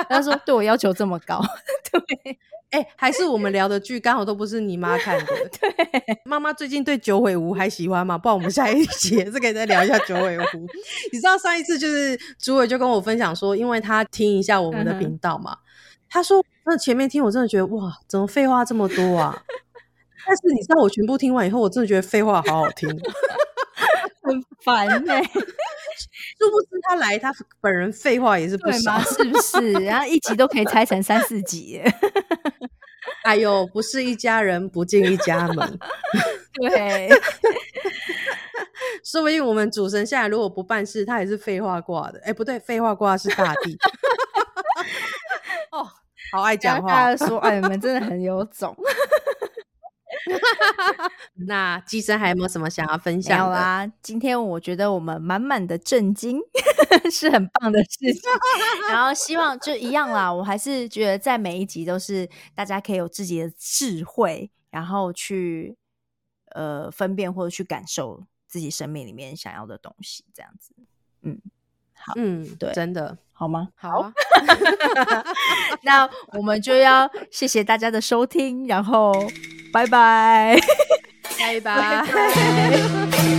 [0.10, 1.42] 他说：“对我要求这么高。
[1.92, 2.38] ”对。
[2.70, 5.26] 哎，还是我们聊的剧刚好都不是你妈看的。
[5.26, 5.72] 对，
[6.26, 8.18] 妈妈最近对九尾狐还喜欢吗？
[8.18, 10.68] 不然我们下一节是可以再聊一下九尾狐。
[11.14, 15.58] 你知道上一次就是朱伟就跟我分享说，因为他听一下我们的频道嘛，
[16.10, 19.42] 他说那前面听我真的觉得哇，怎么废话这么多啊？
[20.28, 22.90] 但是你知道我全部听完以后，我真的觉得废话好好听，
[24.22, 25.22] 很烦哎。
[26.38, 29.72] 殊不知他来，他本人废话也是不少，是不是？
[29.84, 31.82] 然后一集都可以拆成三四集。
[33.24, 35.80] 哎呦，不是一家人不进一家门。
[36.54, 37.10] 对，
[39.04, 42.20] 说不定我们主神下来如果不办事，他也是废话挂的。
[42.24, 43.76] 哎，不对，废话挂是大地。
[45.72, 45.88] 哦，
[46.32, 46.88] 好爱讲话。
[46.88, 48.76] 大家说，哎，你们真的很有种。
[51.48, 56.40] 那机身还有没有什么想要分享有啊，今天我觉得我们满满的震惊，
[57.12, 58.22] 是很棒的事情。
[58.90, 65.78] 然后希望就一样啦，我还是觉得在每一集都是大家可以有自己的智慧，然后去
[66.56, 70.74] 呃分辨或者去感受自己生命里面想要的东西，这样子。
[71.22, 71.42] 嗯，
[71.94, 73.70] 好，嗯，对，真的好吗？
[73.76, 74.12] 好，
[75.84, 79.14] 那我们就要谢谢大家的收听，然后。
[79.72, 80.60] 拜拜，
[81.40, 83.37] 拜拜。